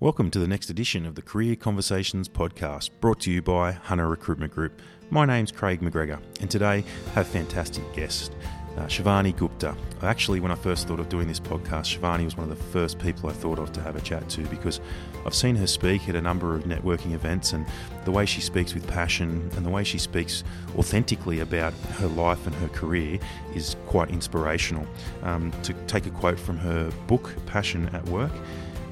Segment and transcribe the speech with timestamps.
[0.00, 4.08] Welcome to the next edition of the Career Conversations podcast, brought to you by Hunter
[4.08, 4.80] Recruitment Group.
[5.10, 8.32] My name's Craig McGregor, and today I have a fantastic guest,
[8.76, 9.76] uh, Shivani Gupta.
[10.02, 13.00] Actually, when I first thought of doing this podcast, Shivani was one of the first
[13.00, 14.80] people I thought of to have a chat to because
[15.26, 17.66] I've seen her speak at a number of networking events, and
[18.04, 20.44] the way she speaks with passion and the way she speaks
[20.76, 23.18] authentically about her life and her career
[23.52, 24.86] is quite inspirational.
[25.24, 28.30] Um, to take a quote from her book, Passion at Work,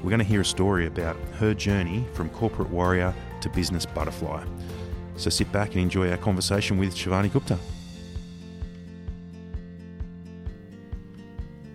[0.03, 4.45] we're going to hear a story about her journey from corporate warrior to business butterfly.
[5.15, 7.57] So sit back and enjoy our conversation with Shivani Gupta.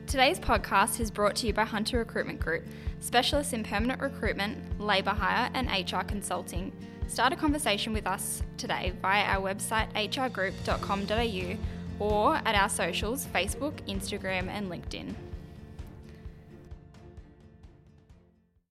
[0.07, 2.65] Today's podcast is brought to you by Hunter Recruitment Group,
[3.01, 6.71] specialists in permanent recruitment, labour hire, and HR consulting.
[7.09, 11.57] Start a conversation with us today via our website hrgroup.com.au
[11.99, 15.15] or at our socials Facebook, Instagram, and LinkedIn.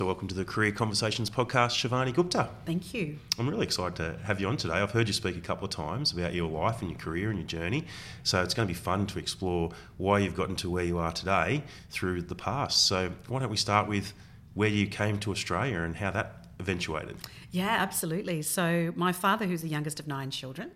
[0.01, 2.49] So, welcome to the Career Conversations podcast, Shivani Gupta.
[2.65, 3.19] Thank you.
[3.37, 4.73] I'm really excited to have you on today.
[4.73, 7.37] I've heard you speak a couple of times about your life and your career and
[7.37, 7.85] your journey.
[8.23, 11.11] So, it's going to be fun to explore why you've gotten to where you are
[11.11, 12.87] today through the past.
[12.87, 14.13] So, why don't we start with
[14.55, 17.17] where you came to Australia and how that eventuated?
[17.51, 18.41] Yeah, absolutely.
[18.41, 20.71] So, my father, who's the youngest of nine children,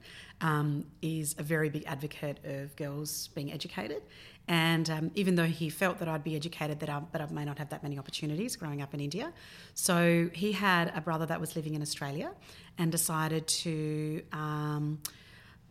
[0.46, 4.02] um, is a very big advocate of girls being educated.
[4.48, 7.46] And um, even though he felt that I'd be educated, that I, but I may
[7.46, 9.34] not have that many opportunities growing up in India,
[9.74, 12.30] so he had a brother that was living in Australia,
[12.78, 14.22] and decided to.
[14.32, 15.00] Um,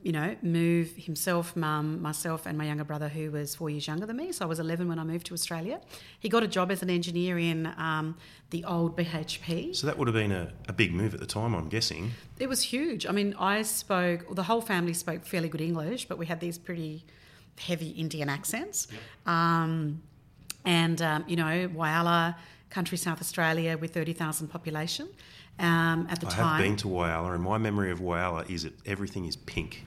[0.04, 4.04] you know, move himself, mum, myself, and my younger brother, who was four years younger
[4.04, 4.32] than me.
[4.32, 5.80] So I was 11 when I moved to Australia.
[6.20, 8.18] He got a job as an engineer in um,
[8.50, 9.74] the old BHP.
[9.74, 12.10] So that would have been a, a big move at the time, I'm guessing.
[12.38, 13.06] It was huge.
[13.06, 16.58] I mean, I spoke, the whole family spoke fairly good English, but we had these
[16.58, 17.06] pretty
[17.58, 18.88] heavy Indian accents.
[19.24, 20.02] Um,
[20.66, 22.36] and, um, you know, Whyalla,
[22.68, 25.08] country South Australia with 30,000 population.
[25.58, 28.50] Um, at the I time, I have been to Whyalla, and my memory of Whyalla
[28.50, 29.82] is that everything is pink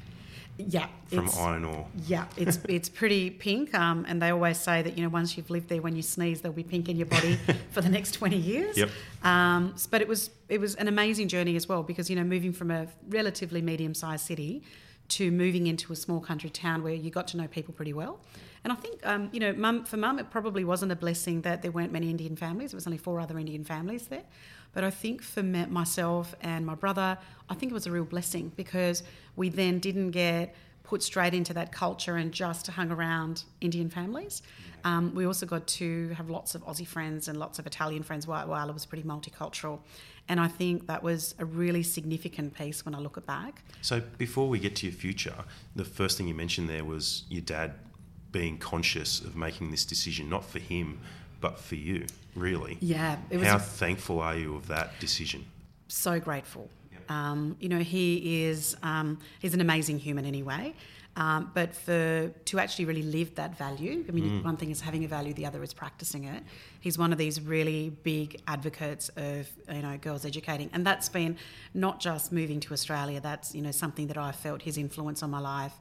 [0.58, 1.88] yeah, from it's- iron ore.
[2.08, 5.50] Yeah, it's it's pretty pink, um, and they always say that you know once you've
[5.50, 7.38] lived there, when you sneeze, there'll be pink in your body
[7.72, 8.78] for the next twenty years.
[8.78, 8.90] Yep.
[9.24, 12.54] Um, but it was it was an amazing journey as well because you know moving
[12.54, 14.64] from a relatively medium sized city
[15.10, 18.20] to moving into a small country town where you got to know people pretty well.
[18.64, 21.62] And I think um, you know, mum for mum, it probably wasn't a blessing that
[21.62, 22.72] there weren't many Indian families.
[22.72, 24.24] There was only four other Indian families there.
[24.74, 27.18] But I think for me, myself and my brother,
[27.50, 29.04] I think it was a real blessing because
[29.36, 34.42] we then didn't get put straight into that culture and just hung around Indian families.
[34.86, 38.26] Um, we also got to have lots of Aussie friends and lots of Italian friends.
[38.26, 39.80] Whyalla was pretty multicultural.
[40.30, 43.64] And I think that was a really significant piece when I look back.
[43.82, 45.36] So before we get to your future,
[45.76, 47.74] the first thing you mentioned there was your dad
[48.32, 51.00] being conscious of making this decision, not for him,
[51.42, 52.06] but for you,
[52.36, 52.78] really.
[52.80, 55.46] Yeah, How thankful are you of that decision?
[55.90, 56.70] so grateful.
[57.10, 60.74] Um, you know, he is um, he's an amazing human anyway.
[61.16, 65.04] Um, but for to actually really live that value, I mean, one thing is having
[65.04, 66.44] a value, the other is practicing it.
[66.80, 71.38] He's one of these really big advocates of you know girls educating, and that's been
[71.74, 73.20] not just moving to Australia.
[73.20, 75.74] That's you know something that I felt his influence on my life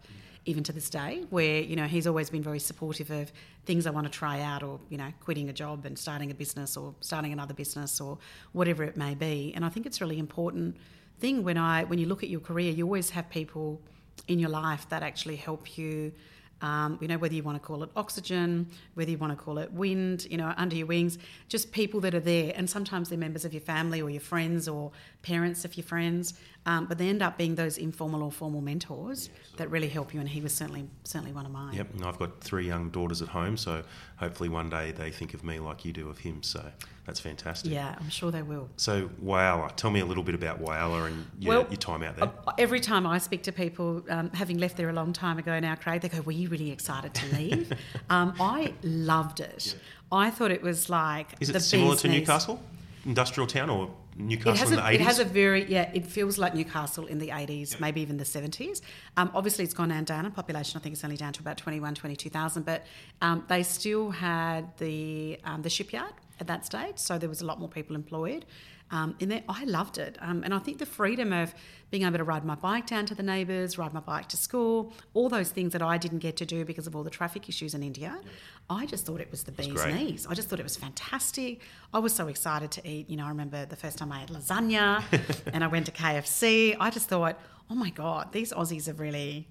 [0.46, 3.30] even to this day, where you know he's always been very supportive of
[3.66, 6.34] things I want to try out, or you know, quitting a job and starting a
[6.34, 8.18] business, or starting another business, or
[8.52, 9.52] whatever it may be.
[9.54, 10.76] And I think it's really important
[11.18, 13.80] thing when I when you look at your career, you always have people
[14.28, 16.12] in your life that actually help you.
[16.62, 19.58] Um, you know, whether you want to call it oxygen, whether you want to call
[19.58, 21.18] it wind, you know, under your wings,
[21.48, 22.52] just people that are there.
[22.56, 24.90] And sometimes they're members of your family or your friends or
[25.20, 26.34] parents of your friends,
[26.64, 29.28] um, but they end up being those informal or formal mentors
[29.58, 30.20] that really help you.
[30.20, 31.74] And he was certainly certainly one of mine.
[31.74, 33.82] Yep, and I've got three young daughters at home, so
[34.16, 36.42] hopefully one day they think of me like you do of him.
[36.42, 36.64] So
[37.06, 37.70] that's fantastic.
[37.70, 38.68] Yeah, I'm sure they will.
[38.76, 42.16] So Whyalla, tell me a little bit about Whyalla and your, Well, your time out
[42.16, 42.30] there.
[42.46, 45.58] Uh, Every time I speak to people, um, having left there a long time ago
[45.60, 47.72] now, Craig, they go, "Were you really excited to leave?"
[48.10, 49.76] um, I loved it.
[50.10, 52.20] I thought it was like Is it the similar to knees.
[52.20, 52.60] Newcastle,
[53.04, 54.94] industrial town, or Newcastle It has, in a, 80s?
[54.94, 55.90] it has a very yeah.
[55.94, 58.82] It feels like Newcastle in the eighties, maybe even the seventies.
[59.16, 60.78] Um, obviously, it's gone down down in population.
[60.78, 62.64] I think it's only down to about 21, 22,000.
[62.64, 62.84] But
[63.22, 67.46] um, they still had the um, the shipyard at that stage, so there was a
[67.46, 68.44] lot more people employed.
[68.92, 71.52] Um, in there, I loved it, um, and I think the freedom of
[71.90, 74.92] being able to ride my bike down to the neighbours, ride my bike to school,
[75.12, 77.74] all those things that I didn't get to do because of all the traffic issues
[77.74, 78.20] in India.
[78.70, 80.26] I just thought it was the bee's knees.
[80.28, 81.62] I just thought it was fantastic.
[81.92, 83.10] I was so excited to eat.
[83.10, 85.02] You know, I remember the first time I ate lasagna
[85.52, 86.76] and I went to KFC.
[86.78, 87.38] I just thought,
[87.70, 89.48] oh my God, these Aussies have really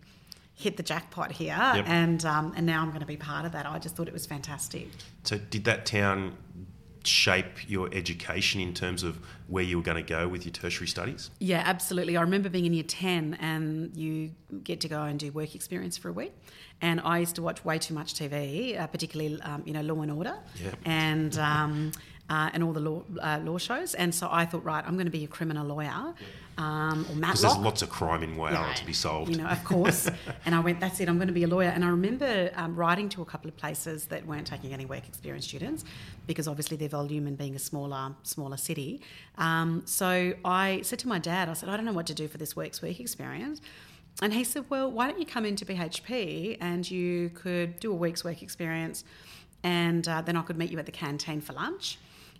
[0.54, 1.58] hit the jackpot here.
[1.58, 1.86] Yep.
[1.88, 3.66] And, um, and now I'm going to be part of that.
[3.66, 4.88] I just thought it was fantastic.
[5.24, 6.38] So did that town
[7.08, 10.88] shape your education in terms of where you were going to go with your tertiary
[10.88, 11.30] studies?
[11.40, 12.18] Yeah, absolutely.
[12.18, 14.32] I remember being in year 10 and you
[14.64, 16.34] get to go and do work experience for a week.
[16.82, 20.02] And I used to watch way too much TV, uh, particularly, um, you know, Law
[20.02, 20.38] and Order.
[20.64, 20.72] Yeah.
[20.86, 21.38] And...
[21.38, 21.92] Um,
[22.30, 23.94] uh, and all the law, uh, law shows.
[23.94, 26.14] And so I thought, right, I'm going to be a criminal lawyer
[26.58, 29.30] um, or Because there's lots of crime in Whyalla Yeah, to be solved.
[29.32, 30.10] You know, of course.
[30.46, 31.70] and I went, that's it, I'm going to be a lawyer.
[31.70, 35.06] And I remember um, writing to a couple of places that weren't taking any work
[35.08, 35.84] experience students
[36.28, 39.02] because obviously their volume and being a smaller, smaller city.
[39.38, 42.28] Um, so I said to my dad, I said, I don't know what to do
[42.28, 43.60] for this works week experience.
[44.22, 47.96] And he said, Well, why don't you come into BHP and you could do a
[47.96, 49.04] week's work experience
[49.66, 51.98] and uh, then I could meet you at the canteen for lunch.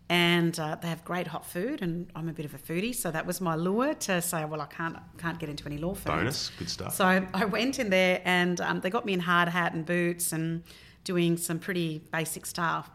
[0.08, 3.10] And uh, they have great hot food, and I'm a bit of a foodie, so
[3.10, 6.06] that was my lure to say, well, I can't can't get into any law firms.
[6.06, 6.94] Bonus, good stuff.
[6.94, 10.32] So I went in there, and um, they got me in hard hat and boots,
[10.32, 10.62] and
[11.06, 12.90] doing some pretty basic stuff.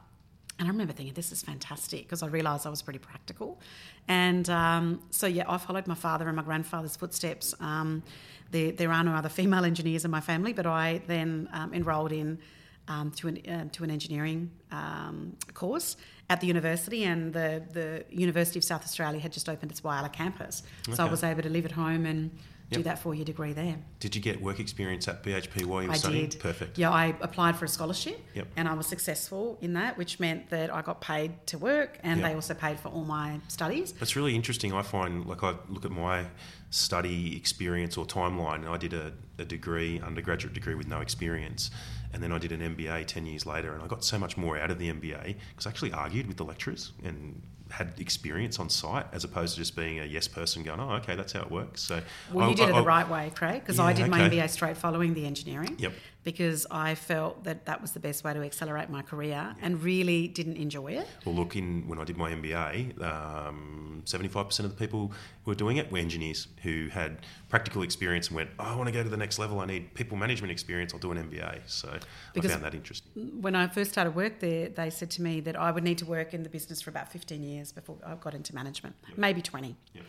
[0.58, 3.58] And I remember thinking, this is fantastic because I realised I was pretty practical.
[4.08, 7.54] And um, so, yeah, I followed my father and my grandfather's footsteps.
[7.60, 8.02] Um,
[8.50, 12.12] there, there are no other female engineers in my family, but I then um, enrolled
[12.12, 12.38] in
[12.88, 15.96] um, to, an, uh, to an engineering um, course
[16.30, 20.10] at the university, and the, the University of South Australia had just opened its Whyalla
[20.12, 20.62] campus.
[20.94, 22.30] So I was able to live at home and
[22.70, 23.76] do that four year degree there.
[23.98, 26.28] Did you get work experience at BHP while you were I studying?
[26.28, 26.38] did.
[26.40, 26.78] Perfect.
[26.78, 28.46] Yeah, I applied for a scholarship Yep.
[28.56, 32.20] and I was successful in that, which meant that I got paid to work and
[32.20, 32.28] Yep.
[32.30, 33.90] they also paid for all my studies.
[33.94, 34.72] That's really interesting.
[34.72, 36.26] I find, like, I look at my
[36.70, 38.58] study experience or timeline.
[38.60, 41.72] And I did a, a degree, undergraduate degree with no experience,
[42.12, 44.58] and then I did an MBA 10 years later, and I got so much more
[44.58, 47.40] out of the MBA because I actually argued with the lecturers and
[47.70, 51.14] had experience on site as opposed to just being a yes person going, oh, okay,
[51.14, 51.80] that's how it works.
[51.80, 52.02] So,
[52.32, 54.24] Well, you I- did it I- the right way, Craig, because I Yeah, did my
[54.24, 54.36] okay.
[54.38, 55.76] MBA straight following the engineering.
[55.78, 55.92] Yep.
[56.22, 60.28] Because I felt that that was the best way to accelerate my career and really
[60.28, 61.08] didn't enjoy it.
[61.24, 65.12] Well, look, in when I did my MBA, um, 75% of the people
[65.44, 68.88] who were doing it were engineers who had practical experience and went, oh, I want
[68.88, 69.60] to go to the next level.
[69.60, 70.92] I need people management experience.
[70.92, 71.60] I'll do an MBA.
[71.66, 71.98] So
[72.34, 73.40] Because- I found that interesting.
[73.40, 76.04] When I first started work there, they said to me that I would need to
[76.06, 79.74] work in the business for about 15 years before I got into management, maybe 20.
[79.94, 80.04] Yep.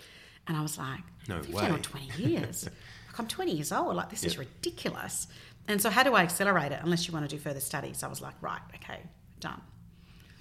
[0.47, 1.69] And I was like, No 15 way.
[1.71, 2.65] or 20 years?
[3.07, 3.95] like, I'm 20 years old.
[3.95, 5.27] Like, this is ridiculous.
[5.71, 8.03] And so, how do I accelerate it unless you want to do further studies?
[8.03, 8.99] I was like, right, okay,
[9.39, 9.61] done.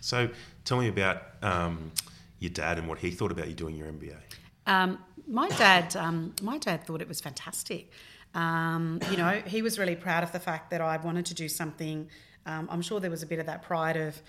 [0.01, 0.29] So
[0.65, 1.93] tell me about um,
[2.39, 4.17] your dad and what he thought about you doing your MBA.
[4.67, 7.91] Um, my dad, um, my dad thought it was fantastic.
[8.35, 11.49] Um, you know, he was really proud of the fact that I wanted to do
[11.49, 12.09] something.
[12.47, 14.21] Um, I'm sure there was a bit of that pride of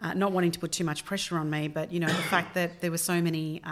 [0.00, 2.54] uh, not wanting to put too much pressure on me, but you know, the fact
[2.54, 3.62] that there were so many.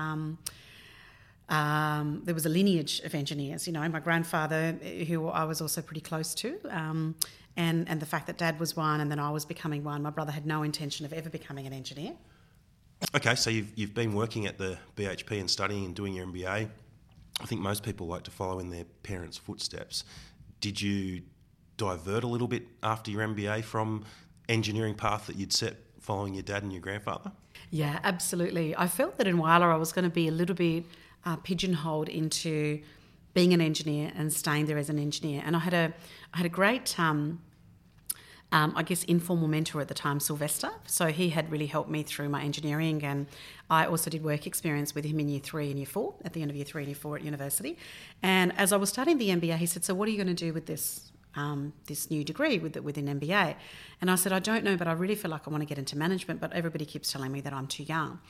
[1.48, 3.66] Um, there was a lineage of engineers.
[3.66, 4.72] You know, my grandfather,
[5.06, 7.14] who I was also pretty close to, um,
[7.56, 10.02] and and the fact that Dad was one, and then I was becoming one.
[10.02, 12.14] My brother had no intention of ever becoming an engineer.
[13.14, 16.69] Okay, so you've, you've been working at the BHP and studying and doing your MBA.
[17.38, 20.04] I think most people like to follow in their parents' footsteps.
[20.60, 21.22] Did you
[21.76, 24.04] divert a little bit after your MBA from
[24.48, 27.32] engineering path that you'd set following your dad and your grandfather?
[27.70, 28.75] Yeah, absolutely.
[28.76, 30.84] I felt that in Whyalla I was going to be a little bit
[31.26, 32.81] uh, pigeonholed into
[33.34, 35.43] being an engineer and staying there as an engineer.
[35.44, 35.93] And I had a,
[36.32, 37.43] I had a great, um,
[38.52, 40.70] um, I guess, informal mentor at the time, Sylvester.
[40.87, 43.26] So he had really helped me through my engineering, and
[43.69, 46.41] I also did work experience with him in year three and year four, at the
[46.41, 47.77] end of year three and year four at university.
[48.22, 50.44] And as I was studying the MBA, he said, "So what are you going to
[50.46, 53.55] do with this um, this new degree with with an MBA.
[54.01, 55.79] And I said, I don't know, but I really feel like I want to get
[55.79, 58.20] into management, but everybody keeps telling me that I'm too young.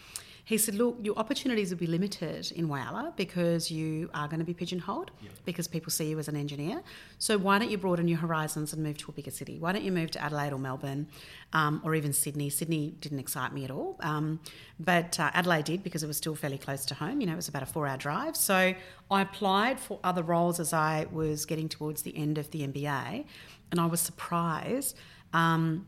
[0.47, 4.45] He said, Look, your opportunities will be limited in Whyalla because you are going to
[4.45, 5.11] be pigeonholed
[5.45, 6.83] because people see you as an engineer.
[7.19, 9.59] So why don't you broaden your horizons and move to a bigger city?
[9.59, 11.09] Why don't you move to Adelaide or Melbourne
[11.53, 12.49] um, or even Sydney?
[12.49, 14.39] Sydney didn't excite me at all, um,
[14.79, 17.21] but uh, Adelaide did because it was still fairly close to home.
[17.21, 18.37] You know, it was about a four hour drive.
[18.37, 18.73] So
[19.11, 23.25] I applied for other roles as I was getting towards the end of the MBA,
[23.73, 24.97] and I was surprised.
[25.33, 25.87] Um,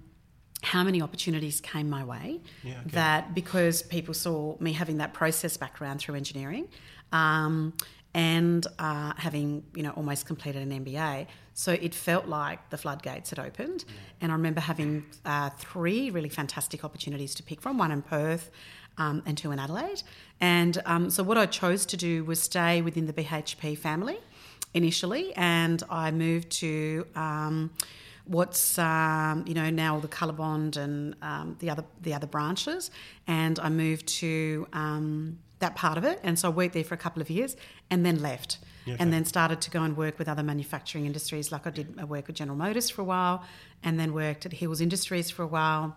[0.63, 2.91] how many opportunities came my way Yeah, okay.
[2.93, 6.69] that because people saw me having that process background through engineering
[7.13, 7.73] um,
[8.15, 13.31] and uh, having you know almost completed an MBA so it felt like the floodgates
[13.31, 13.85] had opened.
[14.21, 18.53] And I remember having uh, three really fantastic opportunities to pick from one in Perth
[18.97, 20.05] um, and two in Adelaide.
[20.41, 24.19] And um, so what I chose to do was stay within the BHP family
[24.73, 27.71] initially and I moved to um,
[28.29, 32.91] what's um, you know now the Colorbond and um, the other the other branches,
[33.27, 36.95] and I moved to um, that part of it, and so I worked there for
[36.95, 37.57] a couple of years,
[37.91, 38.97] and then left, okay.
[39.01, 41.51] and then started to go and work with other manufacturing industries.
[41.51, 43.45] Like I did I work with General Motors for a while,
[43.83, 45.97] and then worked at Hills Industries for a while.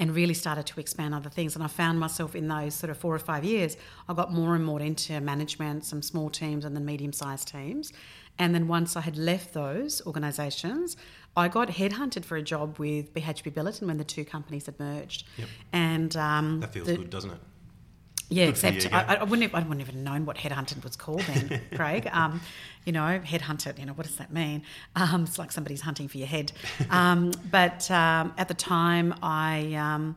[0.00, 1.56] and really started to expand other things.
[1.56, 3.76] And I found myself in those sort of four or five years,
[4.08, 7.92] I got more and more into management, some small teams and then medium sized teams.
[8.38, 10.96] And then once I had left those organisations,
[11.38, 15.24] I got headhunted for a job with BHP Billiton when the two companies had merged.
[15.36, 15.48] Yep.
[15.72, 17.38] And um, That feels the- good, doesn't it?
[18.30, 19.04] yeah, Good you, except yeah.
[19.08, 22.08] I, I, wouldn't have, I wouldn't have even known what headhunted was called then, Craig.
[22.12, 22.40] Um,
[22.84, 24.62] you know, headhunted, you know, what does that mean?
[24.96, 26.52] Um, it's like somebody's hunting for your head.
[26.90, 29.74] Um, but um, at the time, I.
[29.74, 30.16] Um,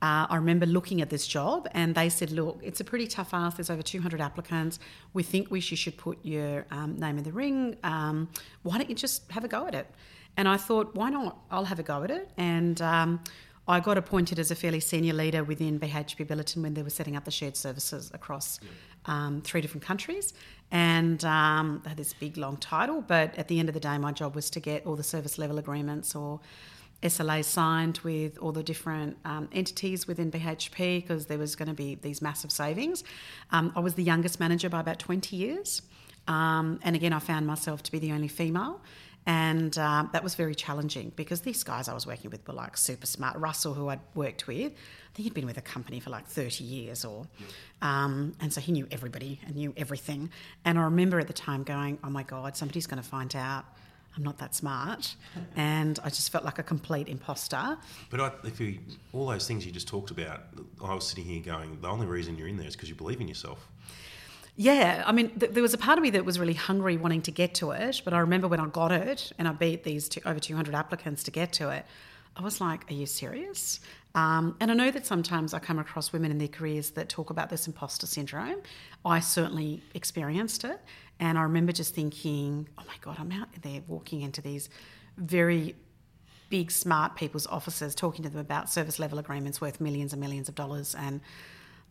[0.00, 3.32] uh, I remember looking at this job and they said, Look, it's a pretty tough
[3.32, 3.56] ask.
[3.56, 4.80] There's over 200 applicants.
[5.12, 7.76] We think we should, should put your um, name in the ring.
[7.84, 8.28] Um,
[8.64, 9.86] why don't you just have a go at it?
[10.36, 11.38] And I thought, Why not?
[11.50, 12.30] I'll have a go at it.
[12.36, 13.20] And um,
[13.68, 17.16] I got appointed as a fairly senior leader within BHP Billiton when they were setting
[17.16, 18.58] up the shared services across
[19.06, 20.34] um, three different countries.
[20.70, 24.34] And um, this big long title, but at the end of the day, my job
[24.34, 26.40] was to get all the service level agreements or
[27.02, 31.74] SLAs signed with all the different um, entities within BHP because there was going to
[31.74, 33.04] be these massive savings.
[33.50, 35.82] Um, I was the youngest manager by about 20 years.
[36.28, 38.80] Um, and again, I found myself to be the only female.
[39.26, 42.76] And uh, that was very challenging because these guys I was working with were like
[42.76, 43.36] super smart.
[43.36, 46.64] Russell, who I'd worked with, I think he'd been with a company for like 30
[46.64, 47.26] years or.
[47.82, 50.30] Um, and so he knew everybody and knew everything.
[50.64, 53.64] And I remember at the time going, oh my God, somebody's going to find out
[54.16, 55.14] I'm not that smart.
[55.56, 57.78] And I just felt like a complete imposter.
[58.10, 58.78] But I, if you,
[59.12, 60.42] all those things you just talked about,
[60.84, 63.20] I was sitting here going, the only reason you're in there is because you believe
[63.20, 63.66] in yourself.
[64.56, 67.22] Yeah, I mean, th- there was a part of me that was really hungry wanting
[67.22, 70.08] to get to it, but I remember when I got it and I beat these
[70.08, 71.86] two, over 200 applicants to get to it,
[72.36, 73.80] I was like, are you serious?
[74.14, 77.30] Um, and I know that sometimes I come across women in their careers that talk
[77.30, 78.60] about this imposter syndrome.
[79.04, 80.80] I certainly experienced it.
[81.18, 84.68] And I remember just thinking, oh my God, I'm out there walking into these
[85.16, 85.76] very
[86.50, 90.48] big, smart people's offices, talking to them about service level agreements worth millions and millions
[90.48, 90.94] of dollars.
[90.94, 91.20] And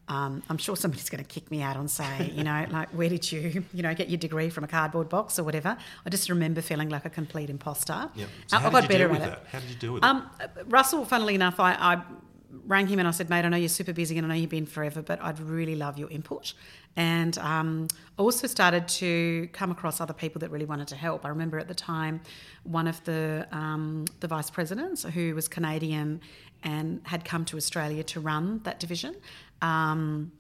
[0.08, 3.08] um, I'm sure somebody's going to kick me out and say, you know, like, where
[3.10, 5.77] did you, you know, get your degree from a cardboard box or whatever?
[6.05, 8.10] I just remember feeling like a complete imposter.
[8.15, 8.25] Yeah.
[8.48, 9.31] So Uh, how I did got you better at that?
[9.31, 9.48] it.
[9.51, 12.01] How did you deal with Um, uh, Russell, funnily enough, I, I
[12.65, 14.50] rang him and I said, mate, I know you're super busy and I know you've
[14.50, 16.53] been forever, but I'd really love your input.
[16.98, 17.88] And um,
[18.20, 21.24] I also started to come across other people that really wanted to help.
[21.25, 22.20] I remember at the time
[22.63, 26.20] one of the um, the vice presidents who was Canadian
[26.63, 29.15] and had come to Australia to run that division.
[29.61, 30.31] Um,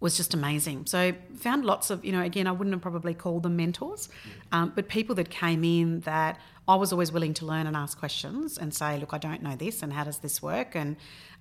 [0.00, 0.86] was just amazing.
[0.86, 4.08] So found lots of, you know, again, I wouldn't have probably called them mentors,
[4.50, 7.98] um, but people that came in that I was always willing to learn and ask
[7.98, 10.96] questions and say, look, I don't know this, and how does this work, and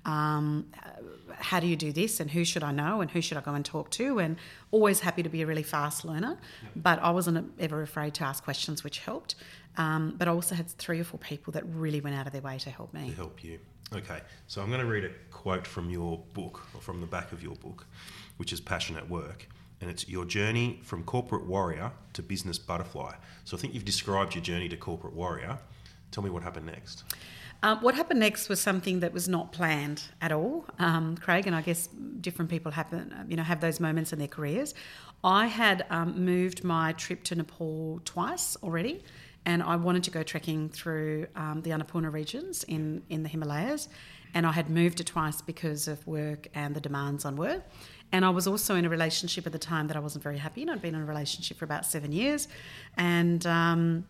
[0.05, 0.67] um,
[1.31, 3.53] how do you do this, and who should I know, and who should I go
[3.53, 4.37] and talk to, and
[4.71, 6.37] always happy to be a really fast learner,
[6.75, 9.35] but I wasn't ever afraid to ask questions, which helped.
[9.77, 12.41] Um, but I also had three or four people that really went out of their
[12.41, 13.09] way to help me.
[13.09, 13.59] to help you?
[13.93, 17.31] Okay, so I'm going to read a quote from your book, or from the back
[17.31, 17.85] of your book,
[18.37, 19.47] which is Passion at Work.
[19.81, 23.13] And it's your journey from corporate warrior to business butterfly.
[23.45, 25.57] So I think you've described your journey to corporate warrior.
[26.11, 27.05] Tell me what happened next.
[27.61, 31.55] Um, what happened next was something that was not planned at all, um, Craig, and
[31.55, 31.87] I guess
[32.21, 34.73] different people happen, you know, have those moments in their careers.
[35.23, 39.03] I had um, moved my trip to Nepal twice already,
[39.45, 43.89] and I wanted to go trekking through um, the Annapurna regions in, in the Himalayas,
[44.33, 47.63] and I had moved it twice because of work and the demands on work.
[48.13, 50.61] And I was also in a relationship at the time that I wasn't very happy
[50.61, 50.69] in.
[50.69, 52.47] I'd been in a relationship for about seven years,
[52.95, 54.07] and um,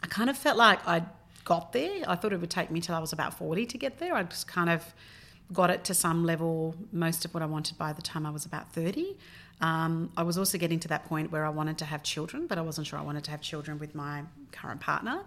[0.00, 1.06] I kind of felt like I'd
[1.48, 2.02] got there.
[2.06, 4.14] I thought it would take me till I was about 40 to get there.
[4.14, 4.84] I just kind of
[5.50, 8.44] got it to some level, most of what I wanted by the time I was
[8.44, 9.16] about 30.
[9.62, 12.58] Um, I was also getting to that point where I wanted to have children, but
[12.58, 15.22] I wasn't sure I wanted to have children with my current partner.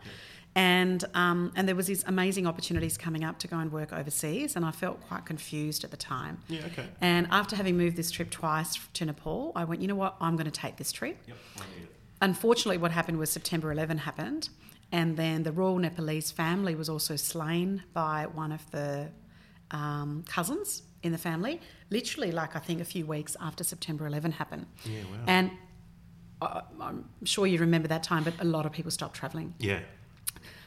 [0.53, 4.55] And um, and there was these amazing opportunities coming up to go and work overseas,
[4.57, 6.39] and I felt quite confused at the time.
[6.49, 6.85] Yeah, okay.
[6.99, 10.35] And after having moved this trip twice to Nepal, I went, you know what, I'm
[10.35, 11.17] going to take this trip.
[11.25, 11.95] Yep, I need it.
[12.21, 14.49] Unfortunately, what happened was September 11 happened,
[14.91, 19.09] and then the royal Nepalese family was also slain by one of the
[19.71, 24.33] um, cousins in the family, literally, like I think a few weeks after September 11
[24.33, 24.65] happened.
[24.85, 25.17] Yeah, wow.
[25.27, 25.51] And
[26.41, 29.53] I, I'm sure you remember that time, but a lot of people stopped travelling.
[29.59, 29.79] Yeah.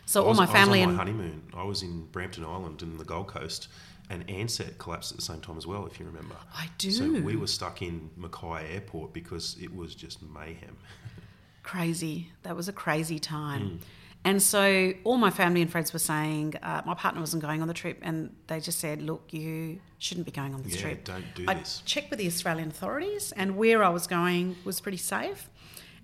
[0.06, 1.42] So I all my family I was on my honeymoon.
[1.54, 3.68] I was in Brampton Island in the Gold Coast,
[4.10, 6.36] and Ansett collapsed at the same time as well, if you remember.
[6.54, 6.90] I do.
[6.90, 10.76] So we were stuck in Mackay Airport because it was just mayhem.
[11.62, 12.30] crazy.
[12.42, 13.18] That was a crazy
[13.62, 13.78] Mm.
[14.26, 17.68] And so all my family and friends were saying, uh, my partner wasn't going on
[17.68, 21.04] the trip, and they just said, look, you shouldn't be going on this Yeah, trip.
[21.04, 21.82] don't do I this.
[21.84, 25.50] checked with the Australian authorities, and where I was going was pretty safe.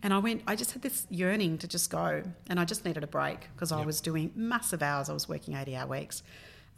[0.03, 3.03] And I went, I just had this yearning to just go, and I just needed
[3.05, 5.09] a break because I was doing massive hours.
[5.09, 6.23] I was working 80 hour weeks.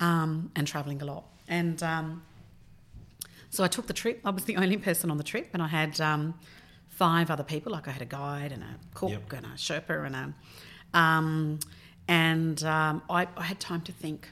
[0.00, 1.24] um, and traveling a lot.
[1.48, 2.22] And um,
[3.50, 4.20] so I took the trip.
[4.24, 6.34] I was the only person on the trip, and I had um,
[6.88, 7.70] five other people.
[7.72, 9.32] Like I had a guide and a cook Yep.
[9.34, 10.34] and a Sherpa and a,
[10.94, 11.58] um,
[12.08, 14.28] and um, I, I had time to think.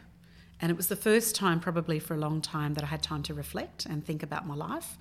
[0.60, 3.22] And it was the first time, probably for a long time, that I had time
[3.24, 4.98] to reflect and think about my life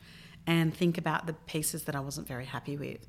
[0.47, 3.07] and think about the pieces that I wasn't very happy with.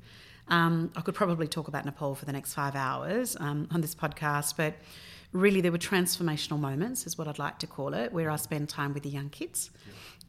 [0.49, 3.95] Um, I could probably talk about Nepal for the next five hours um, on this
[3.95, 4.73] podcast, but
[5.31, 8.69] really there were transformational moments, is what I'd like to call it, where I spent
[8.69, 9.69] time with the young kids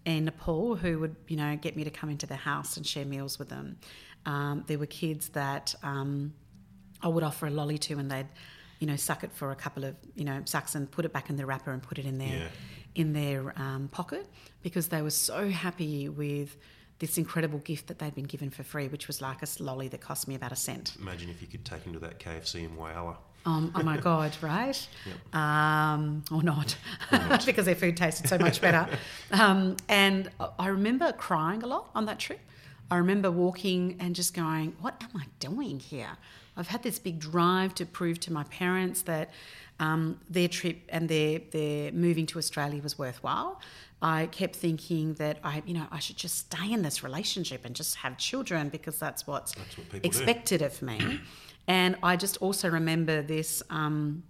[0.05, 3.05] in Nepal who would, you know, get me to come into their house and share
[3.05, 3.79] meals with them.
[4.26, 6.35] Um, there were kids that um,
[7.03, 8.29] I would offer a lolly to, and they'd,
[8.79, 11.31] you know, suck it for a couple of, you know, sucks and put it back
[11.31, 12.49] in the wrapper and put it in their Yeah.
[12.95, 14.27] in their um, pocket
[14.63, 16.57] because they were so happy with
[16.99, 20.01] this incredible gift that they'd been given for free, which was like a lolly that
[20.01, 20.97] cost me about a cent.
[21.01, 23.17] Imagine if you could take him to that KFC in Whyalla.
[23.45, 24.89] Um, oh my God, right?
[25.07, 25.35] Yep.
[25.35, 26.77] Um, or not,
[27.45, 28.87] because their food tasted so much better.
[29.33, 32.39] Um, and I remember crying a lot on that trip.
[32.91, 36.19] I remember walking and just going, What am I doing here?
[36.57, 39.31] I've had this big drive to prove to my parents that
[39.81, 43.61] um, their trip and their, their moving to Australia was worthwhile.
[44.03, 47.75] I kept thinking that I, you know, I should just stay in this relationship and
[47.75, 50.07] just have children because that's what's That's what people do.
[50.07, 51.21] expected of me.
[51.69, 54.25] and I just also remember this um,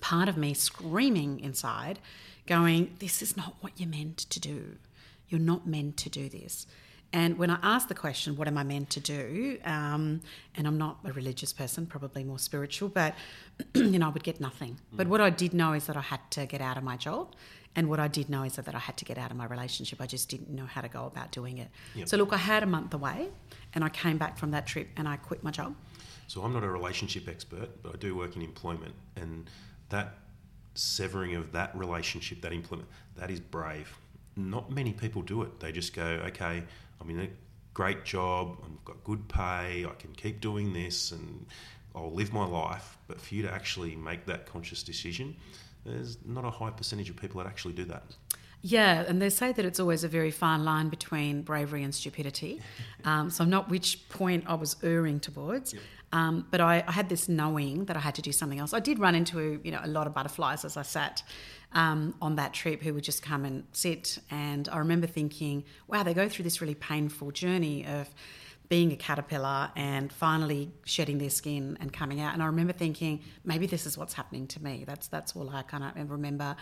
[0.00, 2.00] part of me screaming inside,
[2.46, 4.76] going, This is not what you're meant to do.
[5.28, 6.66] You're not meant to do this.
[7.12, 9.58] And when I asked the question, What am I meant to do?
[9.64, 10.20] Um,
[10.56, 13.14] and I'm not a religious person, probably more spiritual, but
[13.74, 14.78] you know, I would get nothing.
[14.92, 17.34] But what I did know is that I had to get out of my job.
[17.76, 20.00] And what I did know is that I had to get out of my relationship.
[20.00, 21.68] I just didn't know how to go about doing it.
[21.94, 22.08] Yep.
[22.08, 23.28] So, look, I had a month away
[23.74, 25.74] and I came back from that trip and I quit my job.
[26.28, 29.48] So I'm not a relationship expert, but I do work in employment, and
[29.88, 30.18] that
[30.74, 33.96] severing of that relationship, that employment, that is brave.
[34.36, 35.58] Not many people do it.
[35.58, 36.64] They just go, okay,
[37.00, 37.28] I'm in a
[37.74, 41.46] great job, I've got good pay, I can keep doing this, and
[41.94, 42.98] I'll live my life.
[43.06, 45.36] But for you to actually make that conscious decision,
[45.84, 48.04] there's not a high percentage of people that actually do that.
[48.60, 52.60] Yeah, and they say that it's always a very fine line between bravery and stupidity.
[53.04, 55.72] Um, so I'm not which point I was erring towards,
[56.12, 58.74] um, but I, I had this knowing that I had to do something else.
[58.74, 61.22] I did run into you know a lot of butterflies as I sat
[61.72, 66.02] um, on that trip who would just come and sit, and I remember thinking, wow,
[66.02, 68.08] they go through this really painful journey of
[68.68, 72.34] being a caterpillar and finally shedding their skin and coming out.
[72.34, 74.84] And I remember thinking, maybe this is what's happening to me.
[74.86, 76.56] That's that's all I kind of remember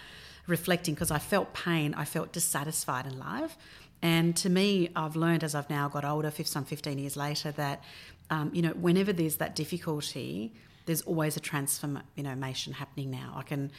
[0.47, 3.57] reflecting because I felt pain, I felt dissatisfied in life.
[4.03, 7.83] And to me, I've learned as I've now got older, some 15 years later, that
[8.31, 10.53] um, you know, whenever there's that difficulty,
[10.87, 13.35] there's always a transformation happening now.
[13.37, 13.71] I can,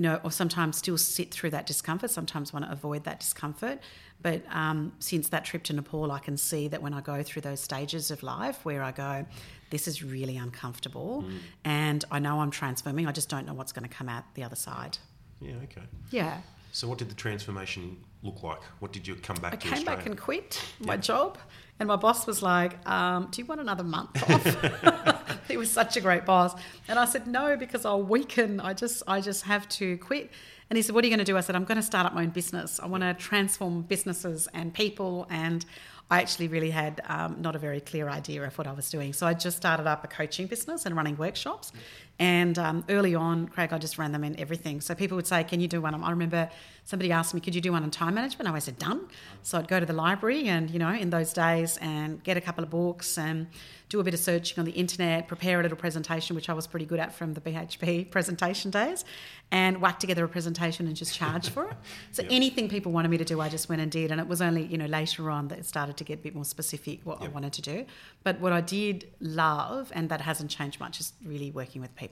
[0.00, 3.80] you know, or sometimes still sit through that discomfort, sometimes want to avoid that discomfort.
[4.22, 7.42] But um, since that trip to Nepal, I can see that when I go through
[7.42, 9.26] those stages of life where I go,
[9.68, 11.26] this is really uncomfortable
[11.66, 14.42] and I know I'm transforming, I just don't know what's going to come out the
[14.42, 14.96] other side.
[15.38, 15.82] Yeah, okay.
[16.10, 16.38] Yeah.
[16.72, 18.60] So what did the transformation look like?
[18.78, 19.96] What did you come back I to came Australia?
[19.98, 21.00] back and quit my Yeah.
[21.00, 21.38] job,
[21.78, 25.96] and my boss was like, um, "Do you want another month off?" he was such
[25.96, 26.54] a great boss,
[26.88, 28.60] and I said no because I'll weaken.
[28.60, 30.30] I just, I just have to quit.
[30.68, 32.06] And he said, "What are you going to do?" I said, "I'm going to start
[32.06, 32.78] up my own business.
[32.78, 35.64] I want to transform businesses and people." And
[36.12, 39.12] I actually really had um, not a very clear idea of what I was doing.
[39.12, 41.72] So I just started up a coaching business and running workshops.
[42.20, 44.82] And um, early on, Craig, I just ran them in everything.
[44.82, 45.94] So people would say, Can you do one?
[45.94, 46.50] I remember
[46.84, 48.46] somebody asked me, Could you do one on time management?
[48.46, 49.08] I always said, Done.
[49.42, 52.40] So I'd go to the library and, you know, in those days and get a
[52.42, 53.46] couple of books and
[53.88, 56.66] do a bit of searching on the internet, prepare a little presentation, which I was
[56.66, 59.04] pretty good at from the BHP presentation days,
[59.50, 61.76] and whack together a presentation and just charge for it.
[62.12, 62.32] So Yep.
[62.32, 64.10] anything people wanted me to do, I just went and did.
[64.12, 66.34] And it was only, you know, later on that it started to get a bit
[66.34, 67.86] more specific what I wanted to do.
[68.24, 72.09] But what I did love, and that hasn't changed much, is really working with people.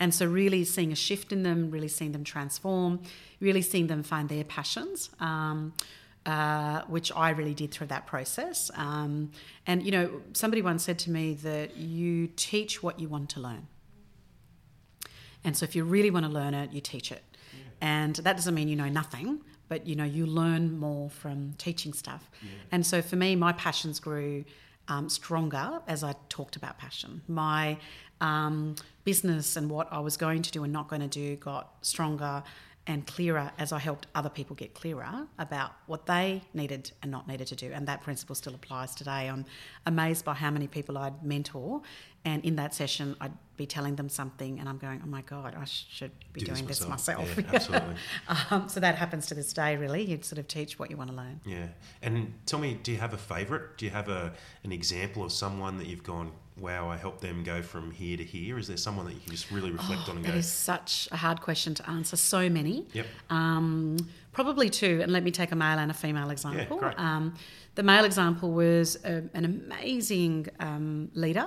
[0.00, 3.02] And so really seeing a shift in them, really seeing them transform,
[3.40, 5.10] really seeing them find their passions.
[5.20, 5.74] Um,
[6.26, 8.70] uh, which I really did through that process.
[8.76, 9.30] Um,
[9.66, 13.40] and, you know, somebody once said to me that you teach what you want to
[13.40, 13.68] learn.
[15.44, 17.22] And so if you really want to learn it, you teach it.
[17.80, 21.92] And that doesn't mean you know nothing, but you know you learn more from teaching
[21.92, 22.30] stuff.
[22.72, 24.44] And so for me, my passions grew
[24.88, 27.20] um, stronger as I talked about passion.
[27.28, 27.76] My
[28.24, 31.74] um, business and what I was going to do and not going to do got
[31.82, 32.42] stronger
[32.86, 37.26] and clearer as I helped other people get clearer about what they needed and not
[37.26, 37.70] needed to do.
[37.72, 39.28] And that principle still applies today.
[39.28, 39.46] I'm
[39.86, 41.82] amazed by how many people I'd mentor,
[42.26, 45.54] and in that session, I'd be telling them something, and I'm going, "Oh my god,
[45.54, 47.94] I should be Do doing this myself." myself." Yeah, absolutely.
[48.50, 49.76] um, so that happens to this day.
[49.76, 51.40] Really, you'd sort of teach what you want to learn.
[51.44, 51.68] Yeah.
[52.02, 53.76] And tell me, do you have a favourite?
[53.76, 54.32] Do you have a
[54.62, 58.24] an example of someone that you've gone, wow, I helped them go from here to
[58.24, 58.58] here?
[58.58, 61.08] Is there someone that you can just really reflect on and That go, is such
[61.10, 62.16] a hard question to answer.
[62.16, 62.86] So many.
[62.92, 63.06] Yep.
[63.30, 63.96] Um,
[64.32, 66.76] probably two, and let me take a male and a female example.
[66.76, 66.98] Yeah, great.
[66.98, 67.34] Um,
[67.74, 71.46] the male example was a, an amazing um, leader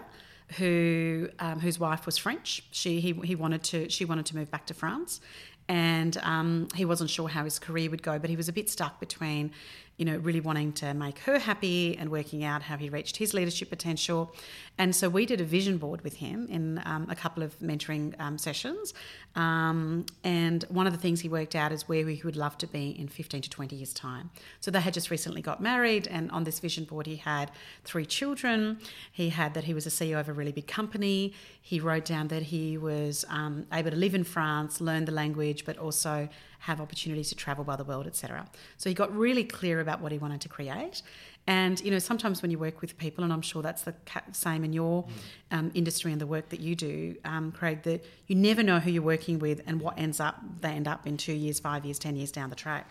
[0.57, 2.63] who um, whose wife was French.
[2.71, 5.21] She he, he wanted to she wanted to move back to France,
[5.67, 8.69] and um, he wasn't sure how his career would go, but he was a bit
[8.69, 9.51] stuck between,
[9.97, 13.33] you know, really wanting to make her happy and working out how he reached his
[13.33, 14.33] leadership potential.
[14.77, 18.13] And so we did a vision board with him in um, a couple of mentoring
[18.19, 18.93] um, sessions.
[19.35, 22.67] Um, and one of the things he worked out is where he would love to
[22.67, 24.29] be in 15 to 20 years' time.
[24.59, 27.51] So they had just recently got married, and on this vision board, he had
[27.83, 28.79] three children.
[29.11, 31.33] He had that he was a CEO of a really big company.
[31.61, 35.65] He wrote down that he was um, able to live in France, learn the language,
[35.65, 38.47] but also have opportunities to travel by the world, etc.
[38.77, 41.01] So he got really clear about what he wanted to create.
[41.47, 43.95] And you know, sometimes when you work with people, and I'm sure that's the
[44.33, 45.07] same in your
[45.49, 48.91] um, industry and the work that you do, um, Craig, that you never know who
[48.91, 51.97] you're working with and what ends up they end up in two years, five years,
[51.97, 52.89] ten years down the track.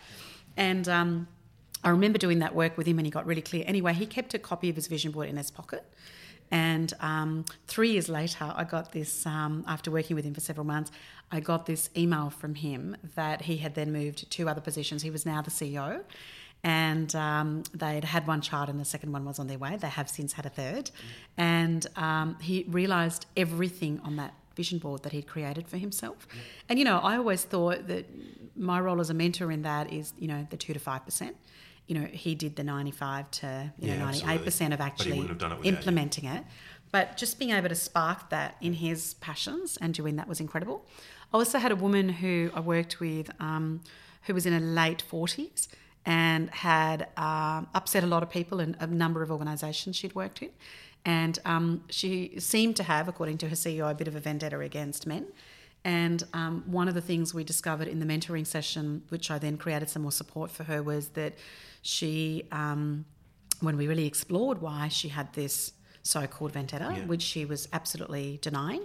[0.57, 1.27] And um,
[1.83, 3.63] I remember doing that work with him, and he got really clear.
[3.67, 5.85] Anyway, he kept a copy of his vision board in his pocket.
[6.49, 10.65] And um, three years later, I got this, um, after working with him for several
[10.65, 10.91] months,
[11.31, 15.01] I got this email from him that he had then moved to two other positions.
[15.03, 16.03] He was now the CEO.
[16.67, 19.77] And um, they'd had one child, and the second one was on their way.
[19.77, 20.91] They have since had a third.
[21.37, 26.27] And um, he realised everything on that vision board that he'd created for himself.
[26.67, 28.05] And, you know, I always thought that
[28.55, 31.33] my role as a mentor in that is, you know, the two to 5%
[31.89, 35.37] you know, he did the 95 to you Yeah, know, 98% of actually wouldn't have
[35.37, 35.77] done it without you.
[35.77, 36.43] implementing it.
[36.91, 40.85] But just being able to spark that in his passions and doing that was incredible.
[41.33, 43.81] I also had a woman who I worked with um,
[44.23, 45.69] who was in her late 40s
[46.07, 50.41] and had um, upset a lot of people in a number of organisations she'd worked
[50.41, 50.49] in.
[51.03, 54.59] And um, she seemed to have, according to her CEO, a bit of a vendetta
[54.61, 55.27] against men.
[55.83, 59.57] And um, one of the things we discovered in the mentoring session, which I then
[59.57, 61.33] created some more support for her, was that
[61.81, 63.05] she, um,
[63.59, 67.05] when we really explored why she had this so called vendetta, Yeah.
[67.05, 68.83] which she was absolutely denying.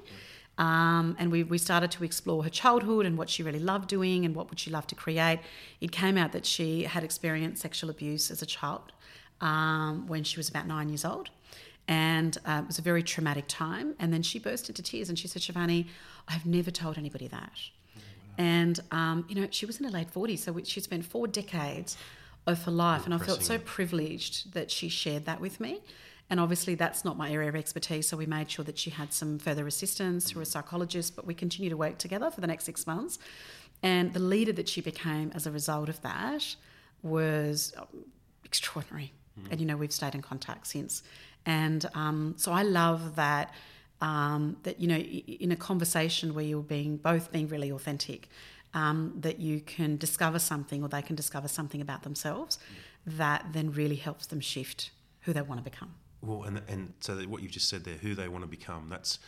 [0.62, 4.24] Um, and we, we started to explore her childhood and what she really loved doing
[4.24, 5.40] and what would she love to create.
[5.80, 8.92] It came out that she had experienced sexual abuse as a child
[9.40, 11.30] um, when she was about nine years old.
[11.88, 13.96] And uh, it was a very traumatic time.
[13.98, 15.88] And then she burst into tears and she said, Shivani,
[16.28, 17.58] I've never told anybody that.
[18.38, 21.96] And, um, you know, she was in her late 40s, so she'd spent four decades
[22.46, 23.04] of her life.
[23.04, 25.80] And I felt so privileged that she shared that with me.
[26.30, 29.12] And obviously, that's not my area of expertise, so we made sure that she had
[29.12, 32.64] some further assistance through a psychologist, but we continue to work together for the next
[32.64, 33.18] six months.
[33.82, 36.56] And the leader that she became as a result of that
[37.02, 37.86] was um,
[38.44, 39.12] extraordinary.
[39.50, 41.02] And, you know, we've stayed in contact since.
[41.46, 43.52] And um, so I love that.
[44.00, 48.28] Um, that you know, in a conversation where you're being both being really authentic,
[48.74, 52.58] um, that you can discover something or they can discover something about themselves
[53.06, 55.94] that then really helps them shift who they want to become.
[56.22, 59.18] Well, and and so what you've just said there, who they want to become, that's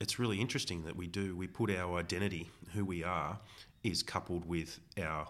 [0.00, 3.38] it's really interesting that we do we put our identity, who we are,
[3.82, 5.28] is coupled with our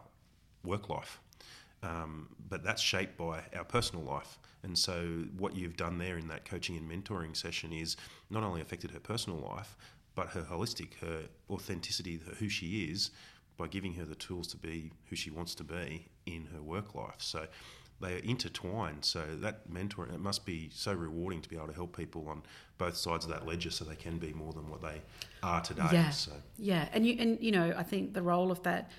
[0.65, 1.21] work life,
[1.83, 4.39] um, but that's shaped by our personal life.
[4.63, 7.97] And so what you've done there in that coaching and mentoring session is
[8.31, 9.77] not only affected her personal life,
[10.15, 13.11] but her holistic, her authenticity, her- who she is,
[13.59, 16.95] by giving her the tools to be who she wants to be in her work
[16.95, 17.17] life.
[17.19, 17.47] So
[18.01, 19.05] they are intertwined.
[19.05, 22.43] So that mentoring, it must be so rewarding to be able to help people on
[22.79, 25.01] both sides of that ledger, so they can be more than what they
[25.43, 25.89] are today.
[25.93, 28.91] Yeah, So yeah, and you and you know, I think the role of that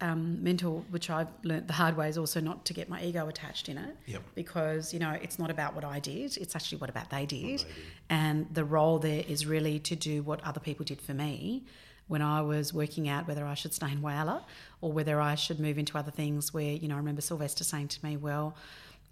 [0.00, 3.28] um, mentor, which I've learnt the hard way, is also not to get my ego
[3.28, 3.96] attached in it.
[4.06, 4.22] Yep.
[4.34, 7.60] Because you know, it's not about what I did; it's actually what about they did.
[7.60, 7.66] they did.
[8.10, 11.64] And the role there is really to do what other people did for me
[12.12, 14.42] when I was working out whether I should stay in Whyalla
[14.82, 16.52] or whether I should move into other things.
[16.52, 18.54] Where you know, I remember Sylvester saying to me, "Well."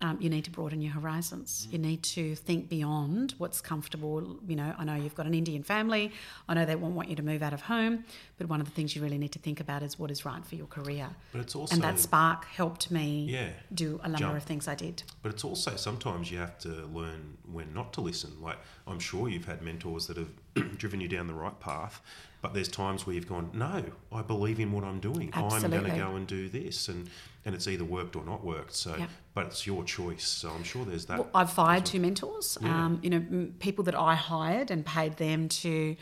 [0.02, 1.68] Um, you need to broaden your horizons.
[1.70, 4.38] You need to think beyond what's comfortable.
[4.48, 6.10] You know, I know you've got an Indian family.
[6.48, 8.04] I know they won't want you to move out of home,
[8.38, 10.42] but one of the things you really need to think about is what is right
[10.44, 11.10] for your career.
[11.32, 14.36] But it's also and that spark helped me Yeah, do a number jump.
[14.38, 15.02] of things I did.
[15.22, 18.32] But it's also sometimes you have to learn when not to listen.
[18.40, 20.32] Like I'm sure you've had mentors that have
[20.78, 22.00] driven you down the right path.
[22.42, 25.28] But there's times where you've gone, no, I believe in what I'm doing.
[25.34, 27.10] I'm going to go and do this, and
[27.44, 28.74] and it's either worked or not worked.
[28.74, 29.10] So, Yep.
[29.40, 30.24] But it's your choice.
[30.24, 31.18] So I'm sure there's that.
[31.18, 32.58] Well, I've fired two mentors.
[32.60, 32.84] Yeah.
[32.84, 35.96] Um, you know, m- people that I hired and paid them to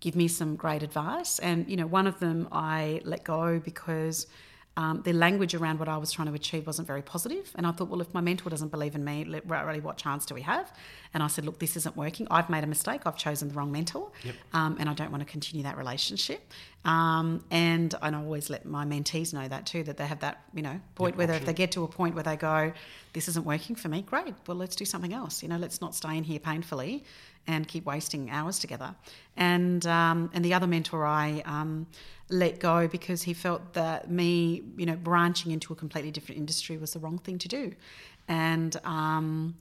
[0.00, 1.38] give me some great advice.
[1.40, 4.26] And you know, one of them I let go because
[4.76, 7.50] um, their language around what I was trying to achieve wasn't very positive.
[7.54, 10.34] And I thought, well, if my mentor doesn't believe in me, really, what chance do
[10.34, 10.72] we have?
[11.12, 12.26] And I said, look, this isn't working.
[12.30, 13.02] I've made a mistake.
[13.06, 14.34] I've chosen the wrong mentor, Yep.
[14.52, 16.52] um, and I don't want to continue that relationship.
[16.84, 20.42] Um, and and I always let my mentees know that too, that they have that
[20.52, 22.72] you know point Yep, whether if they get to a point where they go,
[23.14, 24.34] this isn't working for me, great.
[24.46, 25.42] Well, let's do something else.
[25.42, 27.04] You know, let's not stay in here painfully
[27.46, 28.94] and keep wasting hours together.
[29.36, 31.86] And um, and the other mentor I um,
[32.30, 36.76] let go because he felt that me, you know, branching into a completely different industry
[36.78, 37.72] was the wrong thing to do.
[38.28, 39.56] And um,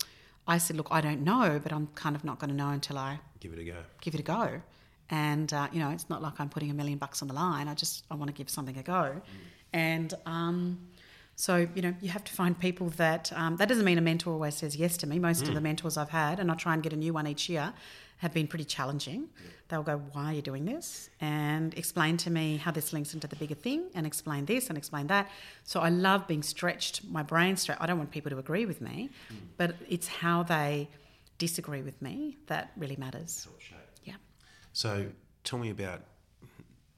[0.48, 2.98] I said, look, I don't know, but I'm kind of not going to know until
[2.98, 3.76] I Give it a go.
[4.02, 4.62] give it a go.
[5.10, 7.68] And uh, you know, it's not like I'm putting a million bucks on the line.
[7.68, 9.22] I just I want to give something a go.
[9.74, 10.80] And um,
[11.36, 14.34] so you know, you have to find people that um, that doesn't mean a mentor
[14.34, 15.20] always says yes to me.
[15.20, 17.50] Most of the mentors I've had, and I try and get a new one each
[17.50, 17.74] year,
[18.18, 19.30] have been pretty challenging.
[19.68, 23.28] They'll go, "Why are you doing this?" and explain to me how this links into
[23.28, 25.30] the bigger thing, and explain this and explain that.
[25.64, 27.82] So I love being stretched, my brain stretched.
[27.82, 29.10] I don't want people to agree with me,
[29.58, 30.90] but it's how they
[31.40, 33.48] disagree with me that really matters.
[34.04, 34.16] Yeah.
[34.72, 35.08] So
[35.44, 36.02] tell me about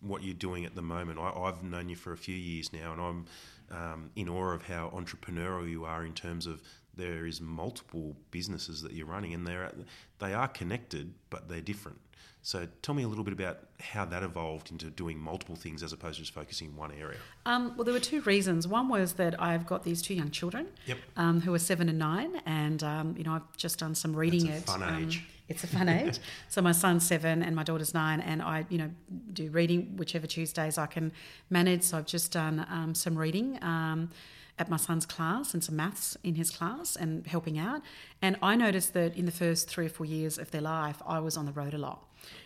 [0.02, 1.18] what you're doing at the moment.
[1.20, 3.26] I, I've known you for a few years now, and I'm
[3.72, 6.62] um, in awe of how entrepreneurial you are in terms of
[6.96, 9.72] there is multiple businesses that you're running, and they're
[10.20, 12.00] they are connected, but they're different.
[12.42, 15.94] So tell me a little bit about how that evolved into doing multiple things as
[15.94, 17.18] opposed to just focusing in one area.
[17.48, 18.68] Um, well, there were two reasons.
[18.68, 20.98] One was that I've got these two young children Yep.
[21.18, 24.46] um, who are seven and nine, and um, you know I've just done some reading.
[24.46, 25.24] That's a at, fun um, age.
[25.48, 26.20] It's a fun age.
[26.50, 28.90] So my son's seven and my daughter's nine, and I you know
[29.34, 31.12] do reading whichever Tuesdays I can
[31.50, 31.84] manage.
[31.84, 33.62] So I've just done um, some reading.
[33.64, 34.10] Um,
[34.58, 37.82] at my son's class and some maths in his class and helping out.
[38.22, 41.20] And I noticed that in the first three or four years of their life, I
[41.20, 42.06] was on the road a lot.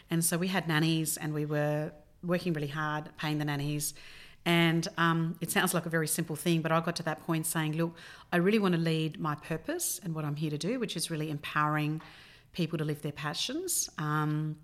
[0.09, 1.91] And so we had nannies and we were
[2.23, 3.93] working really hard, paying the nannies.
[4.45, 7.45] And um, it sounds like a very simple thing, but I got to that point
[7.45, 7.95] saying, look,
[8.31, 11.11] I really want to lead my purpose and what I'm here to do, which is
[11.11, 12.01] really empowering
[12.53, 13.89] people to live their passions.
[13.97, 14.57] Um,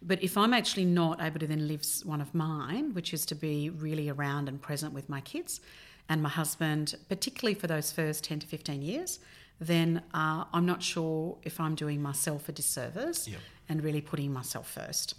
[0.00, 3.34] but if I'm actually not able to then live one of mine, which is to
[3.34, 5.60] be really around and present with my kids
[6.08, 9.18] and my husband, particularly for those first 10 to 15 years,
[9.60, 13.40] then uh, I'm not sure if I'm doing myself a disservice Yep.
[13.68, 15.14] and really putting myself first.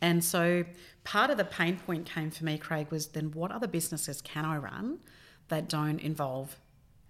[0.00, 0.64] And so
[1.04, 4.44] part of the pain point came for me, Craig, was then what other businesses can
[4.46, 4.98] I run
[5.48, 6.56] that don't involve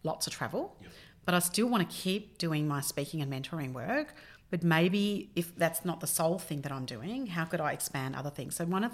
[0.02, 0.76] lots of travel?
[1.24, 4.14] But I still want to keep doing my speaking and mentoring work.
[4.50, 8.14] But maybe if that's not the sole thing that I'm doing, how could I expand
[8.14, 8.56] other things?
[8.56, 8.92] So one of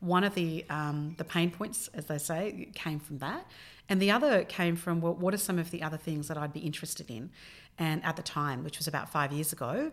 [0.00, 3.46] one of the um, the pain points, as they say, came from that,
[3.88, 6.52] and the other came from well, what are some of the other things that I'd
[6.52, 7.30] be interested in?
[7.78, 9.92] And at the time, which was about five years ago,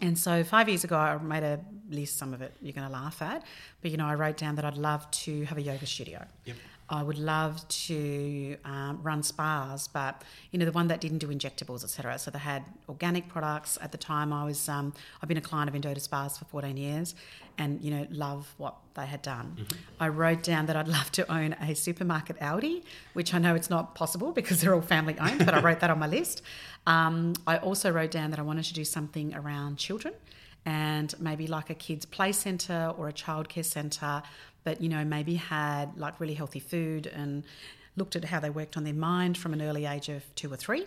[0.00, 2.16] and so five years ago, I made a list.
[2.16, 3.42] Some of it you're going to laugh at,
[3.82, 6.24] but you know, I wrote down that I'd love to have a yoga studio.
[6.44, 6.56] Yep.
[6.90, 11.28] I would love to um, run spas, but you know, the one that didn't do
[11.28, 12.18] injectables, etc.
[12.18, 13.78] So they had organic products.
[13.82, 16.76] At the time, I was um, I've been a client of Endota Spas for 14
[16.76, 17.14] years,
[17.58, 19.66] and you know, love what they had done.
[20.00, 23.70] I wrote down that I'd love to own a supermarket Aldi, which I know it's
[23.70, 26.42] not possible because they're all family owned, but I wrote that on my list.
[26.86, 30.14] Um, I also wrote down that I wanted to do something around children
[30.64, 34.22] and maybe like a kids play centre or a childcare centre
[34.64, 37.44] but you know maybe had like really healthy food and
[37.96, 40.56] looked at how they worked on their mind from an early age of two or
[40.56, 40.84] three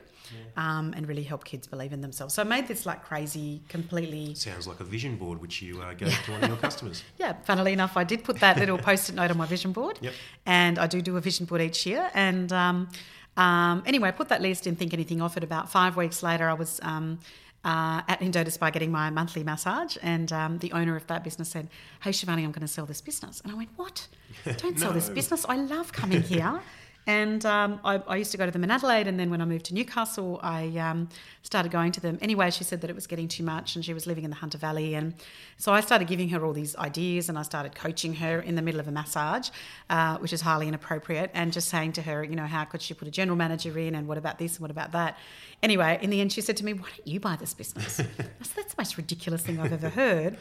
[0.56, 4.34] um, and really help kids believe in themselves so i made this like crazy completely
[4.34, 7.04] Sounds like a vision board which you uh, gave to one of your customers.
[7.18, 10.14] yeah, funnily enough, I did put that little post-it note on my vision board, Yep.
[10.46, 12.10] and I do do a vision board each year.
[12.14, 12.88] And um,
[13.36, 15.44] um, anyway, I put that list and think anything of it.
[15.44, 17.20] About five weeks later, I was um,
[17.64, 21.50] uh, at Endota Spa getting my monthly massage, and um, the owner of that business
[21.50, 21.70] said,
[22.02, 24.08] "Hey, Shivani, I'm going to sell this business." And I went, "What?
[24.58, 25.46] Don't sell this business.
[25.48, 26.62] I love coming here."
[27.08, 29.46] And um, I, I used to go to them in Adelaide, and then when I
[29.46, 31.10] moved to Newcastle, I um,
[31.42, 32.20] started going to them.
[32.22, 34.36] Anyway, she said that it was getting too much, and she was living in the
[34.36, 35.16] Hunter Valley, and
[35.58, 38.62] so I started giving her all these ideas, and I started coaching her in the
[38.62, 39.50] middle of a massage,
[39.90, 42.94] uh, which is highly inappropriate, and just saying to her, you know, how could she
[42.94, 45.18] put a general manager in, and what about this, and what about that?
[45.64, 48.04] Anyway, in the end, she said to me, "Why don't you buy this business?" I
[48.04, 50.38] said, "That's the most ridiculous thing I've ever heard."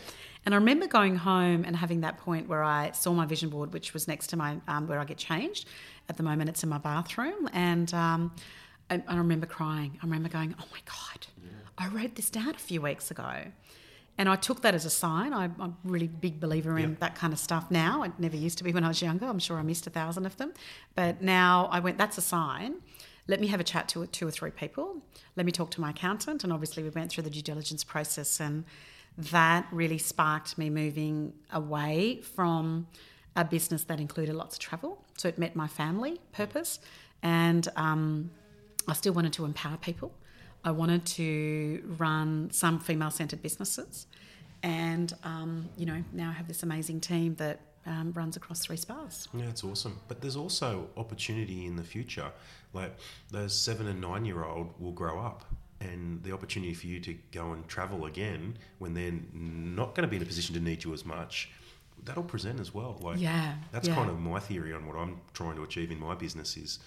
[0.46, 3.72] And I remember going home and having that point where I saw my vision board,
[3.72, 5.68] which was next to my um, where I get changed.
[6.08, 8.32] At the moment, it's in my bathroom, and um,
[8.88, 9.98] I, I remember crying.
[10.02, 11.26] I remember going, "Oh my god,
[11.78, 13.32] I wrote this down a few weeks ago."
[14.18, 15.32] And I took that as a sign.
[15.32, 17.00] I, I'm a really big believer in Yep.
[17.00, 18.02] that kind of stuff now.
[18.02, 19.24] I never used to be when I was younger.
[19.26, 20.52] I'm sure I missed a thousand of them.
[20.94, 22.74] But now I went, that's a sign.
[23.28, 25.00] Let me have a chat to two or three people.
[25.36, 26.44] Let me talk to my accountant.
[26.44, 28.64] And obviously, we went through the due diligence process, and
[29.16, 32.86] that really sparked me moving away from
[33.36, 35.04] a business that included lots of travel.
[35.16, 36.80] So it met my family purpose.
[37.22, 38.30] And um,
[38.88, 40.12] I still wanted to empower people.
[40.64, 44.06] I wanted to run some female centered businesses.
[44.62, 48.76] And, um, you know, now I have this amazing team that um, runs across three
[48.76, 49.28] spas.
[49.34, 50.00] Yeah, it's awesome.
[50.08, 52.30] But there's also opportunity in the future.
[52.72, 52.94] Like
[53.30, 55.44] those seven and nine year old will grow up,
[55.80, 60.08] and the opportunity for you to go and travel again when they're not going to
[60.08, 61.50] be in a position to need you as much.
[62.04, 62.98] That'll present as well.
[63.00, 63.94] Like Yeah, that's yeah.
[63.94, 66.78] kind of my theory on what I'm trying to achieve in my business is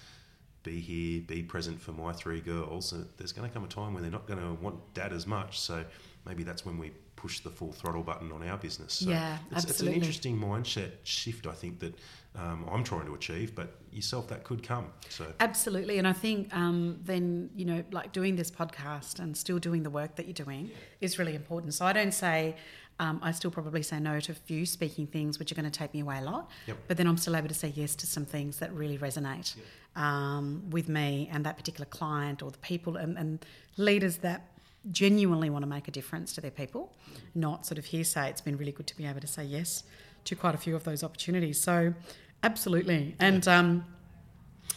[0.62, 2.94] be here, be present for my three girls.
[3.16, 5.60] There's going to come a time when they're not going to want dad as much.
[5.60, 5.84] So
[6.26, 6.92] maybe that's when we
[7.24, 8.92] push the full throttle button on our business.
[8.96, 11.98] So Yeah, it's, it's an interesting mindset shift, I think, that
[12.38, 14.88] um, I'm trying to achieve, but yourself, that could come.
[15.08, 15.96] So, Absolutely.
[15.96, 19.88] And I think um, then, you know, like doing this podcast and still doing the
[19.88, 21.72] work that you're doing is really important.
[21.72, 22.56] So I don't say,
[22.98, 25.78] um, I still probably say no to a few speaking things which are going to
[25.78, 26.50] take me away a lot.
[26.66, 26.76] Yep.
[26.88, 29.56] But then I'm still able to say yes to some things that really resonate
[29.96, 33.46] um, with me and that particular client or the people and, and
[33.78, 34.53] leaders that
[34.90, 36.92] genuinely want to make a difference to their people,
[37.34, 38.28] not sort of hearsay.
[38.30, 39.84] It's been really good to be able to say yes
[40.24, 41.60] to quite a few of those opportunities.
[41.60, 41.94] So,
[42.42, 43.14] absolutely.
[43.18, 43.84] And, um,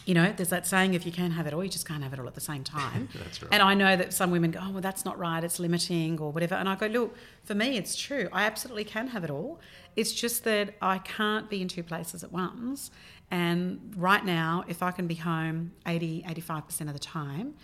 [0.05, 2.13] you know, there's that saying if you can't have it all, you just can't have
[2.13, 3.09] it all at the same time.
[3.15, 3.53] That's right.
[3.53, 6.31] And I know that some women go, oh, well, that's not right, it's limiting or
[6.31, 6.55] whatever.
[6.55, 8.29] And I go, look, for me, it's true.
[8.31, 9.59] I absolutely can have it all.
[9.95, 12.91] It's just that I can't be in two places at once.
[13.31, 17.55] And right now, if I can be home 80, 85% of the time,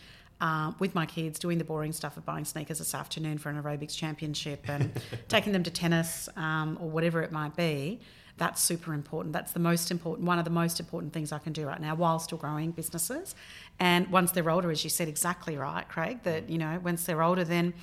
[0.44, 3.60] uh, with my kids, doing the boring stuff of buying sneakers this afternoon for an
[3.60, 4.92] aerobics championship and
[5.30, 8.02] taking them to tennis um, or whatever it might be,
[8.38, 9.32] that's super important.
[9.32, 11.96] That's the most important, one of the most important things I can do right now
[11.96, 13.36] while still growing businesses.
[13.80, 17.24] And once they're older, as you said exactly right, Craig, that, you know, once they're
[17.24, 17.74] older, then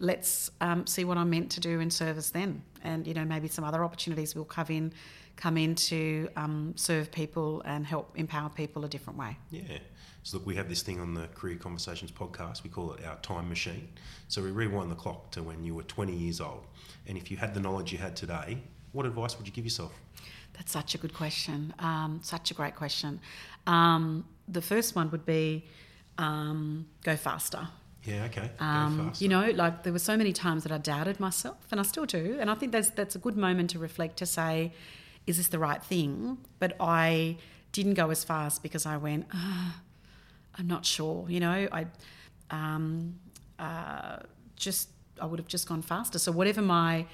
[0.00, 2.62] let's um, see what I'm meant to do in service then.
[2.82, 4.92] And, you know, maybe some other opportunities will come in,
[5.36, 9.36] come in to um, serve people and help empower people a different way.
[9.50, 9.78] yeah.
[10.22, 12.62] So, look, we have this thing on the Career Conversations podcast.
[12.62, 13.88] We call it our time machine.
[14.28, 16.66] So, we rewind the clock to when you were 20 years old.
[17.06, 18.58] And if you had the knowledge you had today,
[18.92, 19.92] what advice would you give yourself?
[20.54, 21.72] That's such a good question.
[21.78, 23.18] Um, such a great question.
[23.66, 25.64] Um, the first one would be
[26.18, 27.68] um, go faster.
[28.04, 28.50] Yeah, okay.
[28.58, 31.82] Um, you know, like there were so many times that I doubted myself, and I
[31.82, 32.38] still do.
[32.40, 34.72] And I think that's that's a good moment to reflect to say,
[35.26, 36.38] is this the right thing?
[36.58, 37.36] But I
[37.72, 39.80] didn't go as fast because I went, ah,
[40.58, 41.26] I'm not sure.
[41.28, 41.86] You know, I
[42.50, 43.16] um,
[43.58, 44.20] uh,
[44.56, 44.88] just
[45.20, 46.18] I would have just gone faster.
[46.18, 47.06] So whatever my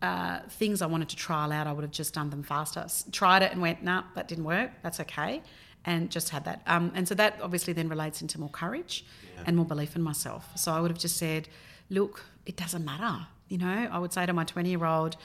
[0.00, 2.86] uh, things I wanted to trial out, I would have just done them faster.
[3.10, 4.70] Tried it and went, nah, that didn't work.
[4.82, 5.42] That's okay,
[5.88, 6.60] and just had that.
[6.66, 9.06] Um, and so that obviously then relates into more courage
[9.46, 10.46] and more belief in myself.
[10.54, 11.48] So I would have just said,
[11.88, 13.26] look, it doesn't matter.
[13.48, 15.16] You know, I would say to my 20 year old,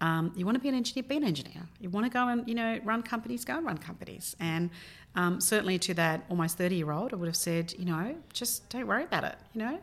[0.00, 1.62] um, you want to be an engineer, be an engineer.
[1.78, 4.34] You want to go and, you know, run companies, go and run companies.
[4.40, 4.70] And
[5.14, 8.68] um, certainly to that almost 30 year old, I would have said, you know, just
[8.70, 9.36] don't worry about it.
[9.54, 9.78] You know,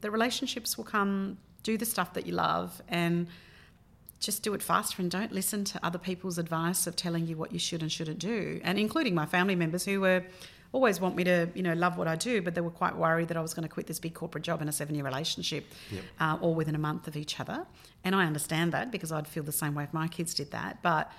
[0.00, 3.28] the relationships will come, do the stuff that you love and
[4.20, 7.52] just do it faster and don't listen to other people's advice of telling you what
[7.52, 8.60] you should and shouldn't do.
[8.64, 10.24] And including my family members who were
[10.72, 13.28] always want me to, you know, love what I do, but they were quite worried
[13.28, 15.64] that I was going to quit this big corporate job in a seven year relationship
[15.90, 16.02] Yep.
[16.20, 17.66] uh, all within a month of each other.
[18.04, 20.82] And I understand that because I'd feel the same way if my kids did that.
[20.82, 21.10] But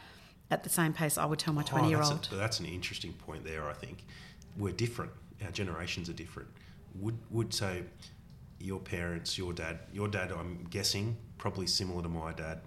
[0.51, 2.13] at the same pace, I would tell my 20 year Oh, old.
[2.17, 4.03] that's, a- that's an interesting point there, I think.
[4.57, 5.11] We're different.
[5.43, 6.49] Our generations are different.
[6.95, 7.83] Would, would say
[8.59, 12.61] your parents, your dad, your dad, I'm guessing, probably similar to my dad.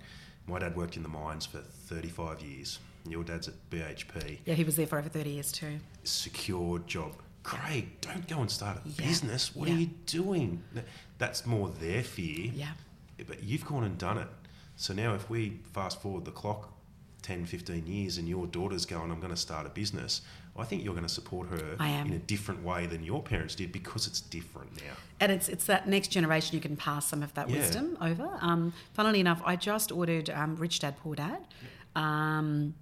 [0.47, 2.79] My dad worked in the mines for 35 years.
[3.09, 5.81] Your dad's at BHP, Yeah, he was there for over 30 years too.
[6.05, 7.15] secure job.
[7.43, 9.07] Craig, don't go and start a Yeah.
[9.09, 9.55] business.
[9.55, 9.75] What Yeah.
[9.75, 10.63] are you doing?
[11.19, 12.53] That's more their fear.
[12.53, 12.73] Yeah.
[13.27, 14.29] But you've gone and done it.
[14.77, 16.75] So now, if we fast forward the clock
[17.23, 20.21] 10, 15 years and your daughter's going, I'm going to start a business,
[20.57, 23.73] I think you're going to support her in a different way than your parents did
[23.73, 24.93] because it's different now.
[25.21, 27.57] And it's it's that next generation you can pass some of that Yeah.
[27.59, 28.29] wisdom over.
[28.41, 31.47] Um, funnily enough, I just ordered um, Rich Dad Poor Dad
[31.97, 32.75] um,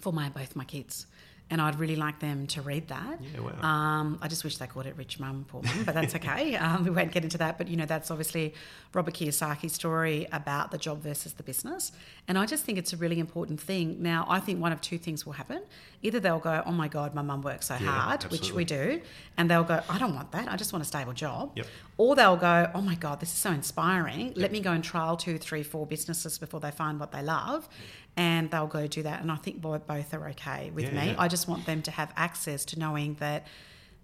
[0.00, 1.06] for my both my kids,
[1.50, 3.18] and I'd really like them to read that.
[3.20, 3.68] Yeah, wow.
[3.68, 6.56] Um, I just wish they called it Rich Mum, Poor Mum, but that's okay.
[6.56, 7.58] um, we won't get into that.
[7.58, 8.54] But you know, that's obviously
[8.94, 11.92] Robert Kiyosaki's story about the job versus the business,
[12.28, 14.02] and I just think it's a really important thing.
[14.02, 15.62] Now, I think one of two things will happen:
[16.02, 19.00] either they'll go, "Oh my God, my mum works so Yeah, hard," which we do,
[19.36, 20.48] and they'll go, "I don't want that.
[20.50, 21.66] I just want a stable job," Yep.
[22.00, 24.32] Or they'll go, "Oh my God, this is so inspiring.
[24.34, 27.68] Let me go and trial two, three, four businesses before they find what they love."
[28.16, 29.20] And they'll go do that.
[29.22, 31.06] And I think both are okay with Yeah, me.
[31.12, 31.24] yeah.
[31.24, 33.46] I just want them to have access to knowing that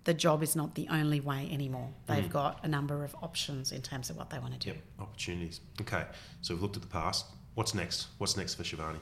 [0.04, 1.90] the job is not the only way anymore.
[2.06, 2.30] They've Mm.
[2.42, 4.70] got a number of options in terms of what they want to do.
[4.70, 5.60] Yep, opportunities.
[5.80, 6.04] Okay,
[6.42, 7.24] so we've looked at the past.
[7.54, 8.08] What's next?
[8.18, 8.98] What's next for Shivani?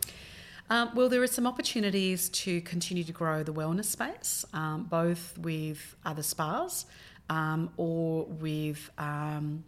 [0.70, 5.36] Um, well, there are some opportunities to continue to grow the wellness space, um, both
[5.36, 6.86] with other spas
[7.31, 9.64] um, or with um,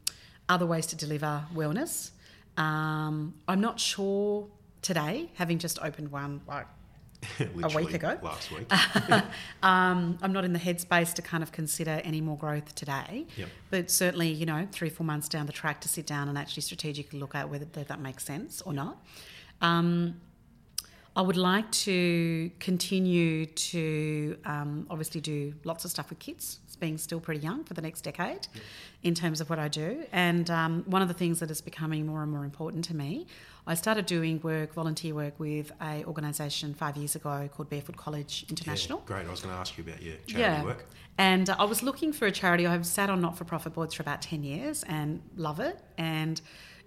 [0.49, 2.11] other ways to deliver wellness.
[2.57, 4.49] Um, I'm not sure
[4.83, 6.67] today, having just opened one like
[7.41, 8.19] a week ago.
[8.23, 8.71] Last week.
[9.63, 13.27] um, I'm not in the headspace to kind of consider any more growth today.
[13.37, 13.49] Yep.
[13.71, 16.63] But certainly, you know, three, four months down the track to sit down and actually
[16.63, 18.99] strategically look at whether that that makes sense or not.
[19.61, 20.21] Um,
[21.17, 26.99] I would like to continue to um, obviously do lots of stuff with kids, being
[26.99, 28.47] still pretty young for the next decade
[29.03, 30.05] in terms of what I do.
[30.13, 33.27] And um, one of the things that is becoming more and more important to me,
[33.67, 38.45] I started doing work, volunteer work with a organisation five years ago called Barefoot College
[38.51, 38.99] International.
[38.99, 39.27] Yeah, great.
[39.27, 40.87] I was going to ask you about your charity work.
[41.17, 42.67] And uh, I was looking for a charity.
[42.67, 45.81] I've sat on not for profit boards for about 10 years and love it.
[45.97, 46.41] And,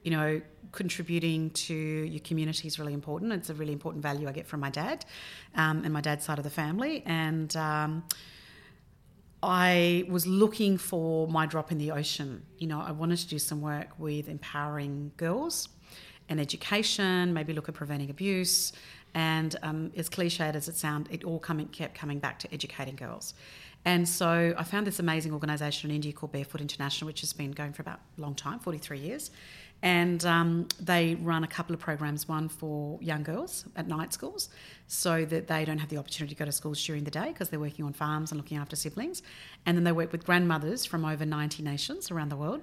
[0.04, 0.40] you know,
[0.72, 3.34] contributing to your community is really important.
[3.34, 5.06] It's a really important value I get from my dad
[5.56, 7.04] um, and my dad's side of the family.
[7.06, 8.04] And um,
[9.42, 12.44] I was looking for my drop in the ocean.
[12.58, 15.70] You know, I wanted to do some work with empowering girls
[16.28, 18.74] and education, maybe look at preventing abuse.
[19.16, 22.96] And um, as cliched as it sounds, it all coming, kept coming back to educating
[22.96, 23.34] girls.
[23.86, 27.52] And so I found this amazing organisation in India called Barefoot International, which has been
[27.52, 29.32] going for about a long time 43 years.
[29.82, 34.50] And um, they run a couple of programs one for young girls at night schools
[34.88, 37.50] so that they don't have the opportunity to go to schools during the day because
[37.50, 39.22] they're working on farms and looking after siblings.
[39.66, 42.62] And then they work with grandmothers from over 90 nations around the world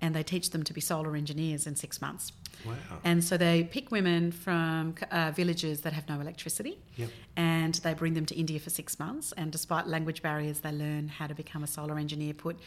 [0.00, 2.32] and they teach them to be solar engineers in six months.
[2.64, 2.74] Wow.
[3.02, 7.10] And so they pick women from uh, villages that have no electricity Yep.
[7.36, 9.32] and they bring them to India for six months.
[9.32, 12.58] And despite language barriers, they learn how to become a solar engineer, put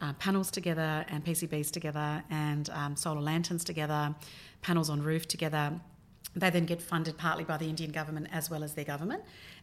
[0.00, 4.14] uh, panels together and PCBs together and um, solar lanterns together,
[4.62, 5.72] panels on roof together.
[6.36, 9.22] They then get funded partly by the Indian government as well as their government.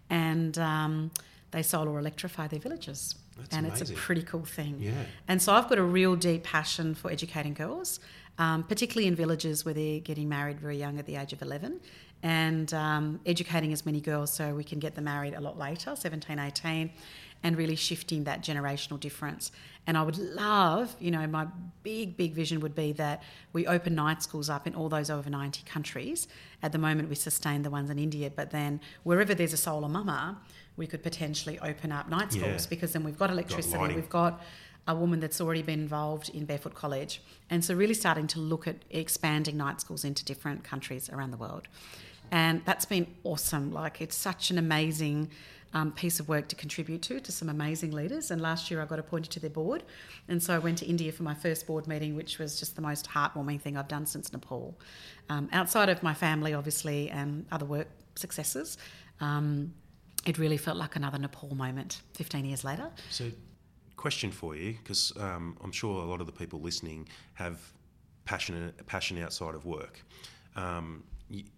[0.10, 1.12] And um,
[1.52, 3.16] they solar electrify their villages.
[3.38, 4.78] That's and it's a pretty cool thing.
[4.80, 4.92] Yeah.
[5.28, 8.00] And so I've got a real deep passion for educating girls,
[8.38, 11.80] um, particularly in villages where they're getting married very young at the age of 11,
[12.24, 15.96] and um, educating as many girls so we can get them married a lot later,
[15.96, 16.92] 17, 18,
[17.44, 19.52] and really shifting that generational difference.
[19.88, 21.46] And I would love, you know, my
[21.84, 23.22] big, big vision would be that
[23.54, 26.28] we open night schools up in all those over 90 countries.
[26.64, 29.88] At the moment, we sustain the ones in India, but then wherever there's a solar
[29.88, 30.40] mama,
[30.76, 32.42] we could potentially open up night Yeah.
[32.42, 33.96] schools because then we've got electricity, lighting.
[33.96, 34.42] we've got
[34.88, 37.22] a woman that's already been involved in Barefoot College.
[37.50, 41.38] And so, really starting to look at expanding night schools into different countries around the
[41.38, 41.68] world.
[42.32, 43.72] And that's been awesome.
[43.72, 45.30] Like, it's such an amazing
[45.76, 48.32] um, piece of work to contribute to, to some amazing leaders.
[48.32, 49.84] And last year, I got appointed to their board.
[50.30, 52.82] And so, I went to India for my first board meeting, which was just the
[52.82, 54.80] most heartwarming thing I've done since Nepal.
[55.30, 58.78] Um, outside of my family, obviously, and other work successes.
[59.20, 59.74] Um,
[60.26, 62.90] it really felt like another Nepal moment 15 years later.
[63.12, 63.30] So,
[63.98, 67.60] question for you, because um, I'm sure a lot of the people listening have
[68.24, 70.02] passion, passion outside of work.
[70.56, 71.04] Um,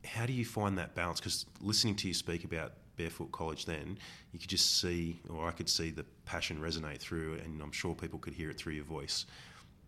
[0.04, 1.20] how do you find that balance?
[1.20, 3.98] Because listening to you speak about Barefoot College, then
[4.34, 7.96] you could just see, or I could see the passion resonate through, and I'm sure
[7.96, 9.26] people could hear it through your voice.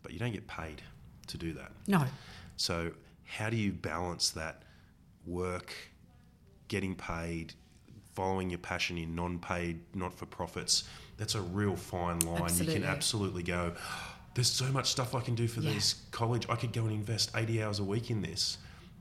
[0.02, 0.82] But you don't get paid
[1.28, 1.72] to do that.
[1.88, 2.06] No.
[2.56, 2.92] So,
[3.26, 4.64] how do you balance that
[5.26, 5.74] work,
[6.68, 7.54] getting paid,
[8.16, 10.86] following your passion in non paid, not for profits?
[11.18, 12.44] That's a real fine line.
[12.44, 12.76] Absolutely.
[12.76, 13.74] You can absolutely go,
[14.36, 15.74] there's so much stuff I can do for Yeah.
[15.74, 16.46] this college.
[16.48, 18.58] I could go and invest 80 hours a week in this.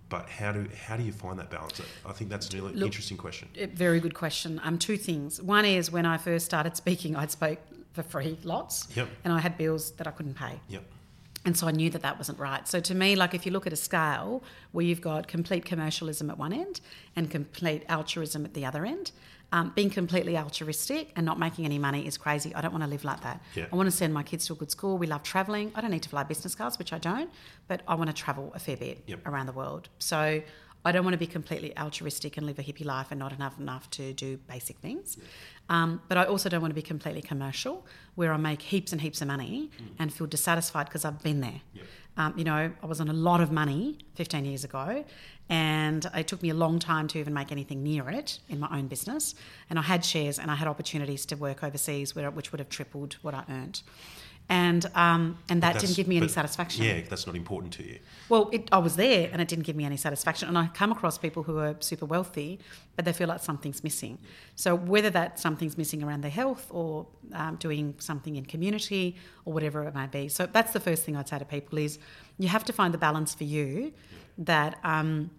[0.08, 1.80] But how do how do you find that balance?
[2.06, 3.48] I think that's a really Look- interesting question.
[3.74, 4.60] Very good question.
[4.64, 5.40] Um, two things.
[5.42, 7.58] One is when I first started speaking, I'd spoke
[7.92, 9.08] for free lots, Yep.
[9.24, 10.60] and I had bills that I couldn't pay.
[10.68, 10.84] Yep.
[11.44, 12.66] And so I knew that that wasn't right.
[12.68, 14.42] So to me, like if you look at a scale
[14.72, 16.80] where you've got complete commercialism at one end
[17.16, 19.12] and complete altruism at the other end,
[19.52, 22.54] um, being completely altruistic and not making any money is crazy.
[22.54, 23.40] I don't want to live like that.
[23.54, 23.66] Yeah.
[23.72, 24.98] I want to send my kids to a good school.
[24.98, 25.72] We love travelling.
[25.74, 27.30] I don't need to fly business class, which I don't,
[27.66, 29.26] but I want to travel a fair bit Yep.
[29.26, 29.88] around the world.
[29.98, 30.42] So
[30.84, 33.58] I don't want to be completely altruistic and live a hippie life and not enough
[33.58, 35.16] enough to do basic things.
[35.68, 39.00] Um, but I also don't want to be completely commercial, where I make heaps and
[39.00, 39.86] heaps of money mm.
[39.98, 41.60] and feel dissatisfied because I've been there.
[42.16, 45.04] Um, you know, I was on a lot of money 15 years ago,
[45.48, 48.68] and it took me a long time to even make anything near it in my
[48.70, 49.34] own business.
[49.70, 53.14] And I had shares and I had opportunities to work overseas, which would have tripled
[53.22, 53.82] what I earned
[54.48, 56.84] and um, and that didn't give me any satisfaction.
[56.84, 57.98] Yeah, that's not important to you.
[58.28, 60.48] Well, it, I was there, and it didn't give me any satisfaction.
[60.48, 62.58] And I come across people who are super wealthy,
[62.96, 64.18] but they feel like something's missing.
[64.56, 69.52] So whether that something's missing around their health, or um, doing something in community, or
[69.52, 70.28] whatever it might be.
[70.28, 71.98] So that's the first thing I'd say to people is
[72.38, 73.92] you have to find the balance for you
[74.38, 74.78] that.
[74.82, 75.30] Um,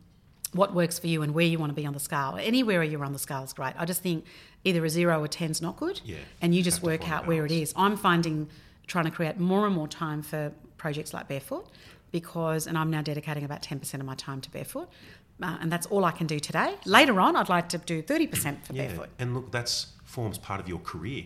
[0.53, 2.37] what works for you and where you want to be on the scale.
[2.39, 3.73] Anywhere you're on the scale is great.
[3.77, 4.25] I just think
[4.63, 7.51] either a zero or ten's not good, yeah, and you just work out where it
[7.51, 7.73] is.
[7.75, 8.49] I'm finding
[8.87, 11.67] trying to create more and more time for projects like Barefoot
[12.11, 14.89] because, and I'm now dedicating about 10% of my time to Barefoot.
[15.41, 16.75] Uh, and that's all I can do today.
[16.85, 19.09] Later on, I'd like to do 30% for yeah, Barefoot.
[19.19, 21.25] And look, that forms part of your career.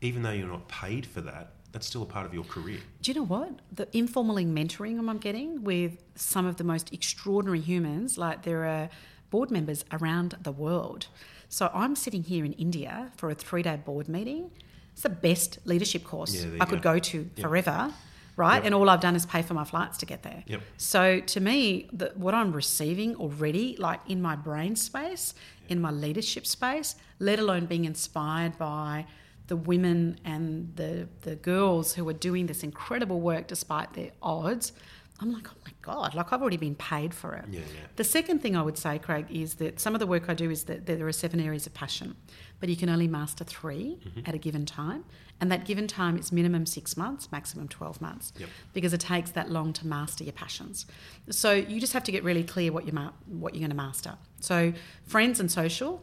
[0.00, 2.78] Even though you're not paid for that, that's still a part of your career.
[3.02, 3.50] Do you know what?
[3.72, 8.88] The informal mentoring I'm getting with some of the most extraordinary humans, like there are
[9.30, 11.08] board members around the world.
[11.48, 14.50] So I'm sitting here in India for a three day board meeting
[14.98, 17.46] it's the best leadership course yeah, I could go, go to yep.
[17.46, 17.94] forever,
[18.34, 18.56] right?
[18.56, 18.64] Yep.
[18.64, 20.42] And all I've done is pay for my flights to get there.
[20.48, 20.60] Yep.
[20.76, 25.34] So to me, the, what I'm receiving already, like in my brain space,
[25.68, 29.06] in my leadership space, let alone being inspired by
[29.48, 34.72] the women and the the girls who are doing this incredible work despite their odds.
[35.20, 37.44] I'm like, oh my God, like I've already been paid for it.
[37.50, 37.80] Yeah, yeah.
[37.96, 40.48] The second thing I would say, Craig, is that some of the work I do
[40.48, 42.14] is that there are seven areas of passion
[42.60, 44.20] but you can only master 3 mm-hmm.
[44.26, 45.04] at a given time.
[45.40, 48.48] And that given time is minimum six months, maximum 12 months, yep.
[48.72, 50.84] because it takes that long to master your passions.
[51.30, 53.76] So you just have to get really clear what, you ma- what you're going to
[53.76, 54.16] master.
[54.40, 54.72] So,
[55.06, 56.02] friends and social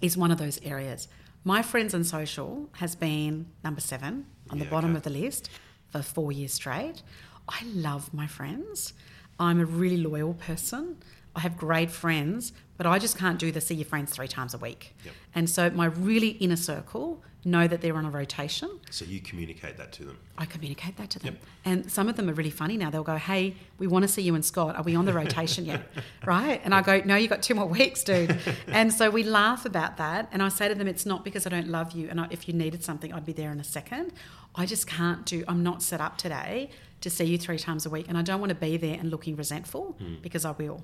[0.00, 1.06] is one of those areas.
[1.44, 4.96] My friends and social has been number seven on yeah, the bottom okay.
[4.98, 5.50] of the list
[5.90, 7.02] for four years straight.
[7.48, 8.92] I love my friends.
[9.38, 10.98] I'm a really loyal person.
[11.34, 14.54] I have great friends, but I just can't do the see your friends three times
[14.54, 14.96] a week.
[15.04, 15.14] Yep.
[15.34, 18.68] And so my really inner circle know that they're on a rotation.
[18.90, 20.18] So you communicate that to them?
[20.36, 21.34] I communicate that to them.
[21.34, 21.42] Yep.
[21.64, 22.90] And some of them are really funny now.
[22.90, 24.76] They'll go, hey, we want to see you and Scott.
[24.76, 25.82] Are we on the rotation yet?
[26.26, 26.60] right?
[26.64, 28.38] And I go, no, you've got two more weeks, dude.
[28.66, 30.28] and so we laugh about that.
[30.32, 32.08] And I say to them, it's not because I don't love you.
[32.08, 34.12] And I, if you needed something, I'd be there in a second.
[34.54, 36.70] I just can't do, I'm not set up today
[37.00, 38.06] to see you three times a week.
[38.08, 40.20] And I don't want to be there and looking resentful mm.
[40.20, 40.82] because I will.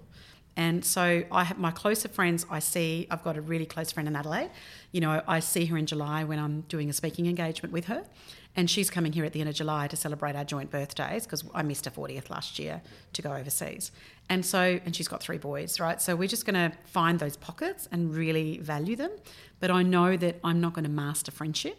[0.56, 2.46] And so I have my closer friends.
[2.48, 4.50] I see I've got a really close friend in Adelaide.
[4.92, 8.04] You know, I see her in July when I'm doing a speaking engagement with her,
[8.54, 11.42] and she's coming here at the end of July to celebrate our joint birthdays because
[11.52, 12.82] I missed her 40th last year
[13.14, 13.90] to go overseas.
[14.28, 16.00] And so, and she's got three boys, right?
[16.00, 19.10] So we're just going to find those pockets and really value them.
[19.58, 21.76] But I know that I'm not going to master friendship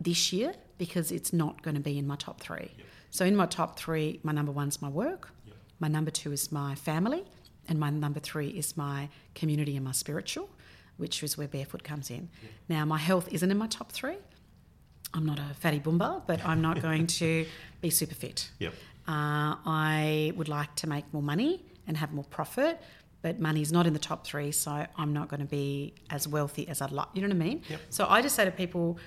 [0.00, 2.70] this year because it's not going to be in my top three.
[2.76, 2.86] Yep.
[3.10, 5.30] So in my top three, my number one's my work.
[5.46, 5.56] Yep.
[5.80, 7.24] My number two is my family
[7.68, 10.48] and my number three is my community and my spiritual,
[10.96, 12.28] which is where barefoot comes in.
[12.42, 12.48] Yeah.
[12.68, 14.16] Now, my health isn't in my top three.
[15.14, 17.46] I'm not a fatty boomba, but I'm not going to
[17.80, 18.50] be super fit.
[18.58, 18.74] Yep.
[19.06, 22.80] Uh, I would like to make more money and have more profit,
[23.22, 26.68] but money's not in the top three, so I'm not going to be as wealthy
[26.68, 27.08] as I'd like.
[27.14, 27.62] You know what I mean?
[27.68, 27.80] Yep.
[27.90, 28.98] So I just say to people,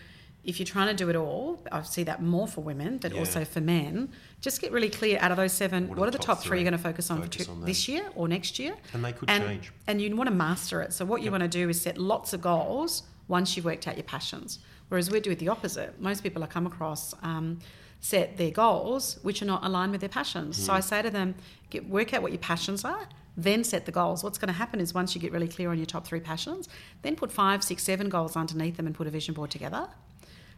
[0.44, 3.20] if you're trying to do it all, I see that more for women, but yeah.
[3.20, 4.10] also for men.
[4.40, 5.88] Just get really clear out of those seven.
[5.88, 7.52] What, what are the, top, top three, you're going to focus on focus for two,
[7.52, 8.76] on this year or next year?
[8.94, 9.72] And they could and, change.
[9.86, 10.94] And you want to master it.
[10.94, 11.34] So what you yep.
[11.34, 14.60] want to do is set lots of goals once you've worked out your passions.
[14.90, 16.02] Whereas we do it the opposite.
[16.02, 17.60] Most people I come across um,
[18.00, 20.60] set their goals which are not aligned with their passions.
[20.60, 20.66] Mm.
[20.66, 21.36] So I say to them,
[21.70, 24.24] get, work out what your passions are then set the goals.
[24.24, 26.68] What's going to happen is once you get really clear on your top three passions,
[27.02, 29.88] then put five, six, seven goals underneath them and put a vision board together.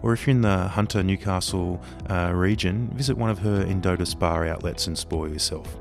[0.02, 1.80] Or if you're in the Hunter Newcastle
[2.10, 5.78] uh, region, visit one of her Endota Spa outlets and spoil yourself.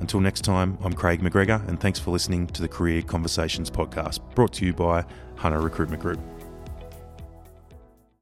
[0.00, 4.20] Until next time, I'm Craig McGregor, and thanks for listening to the Career Conversations podcast
[4.34, 5.06] brought to you by
[5.36, 6.20] Hunter Recruitment Group.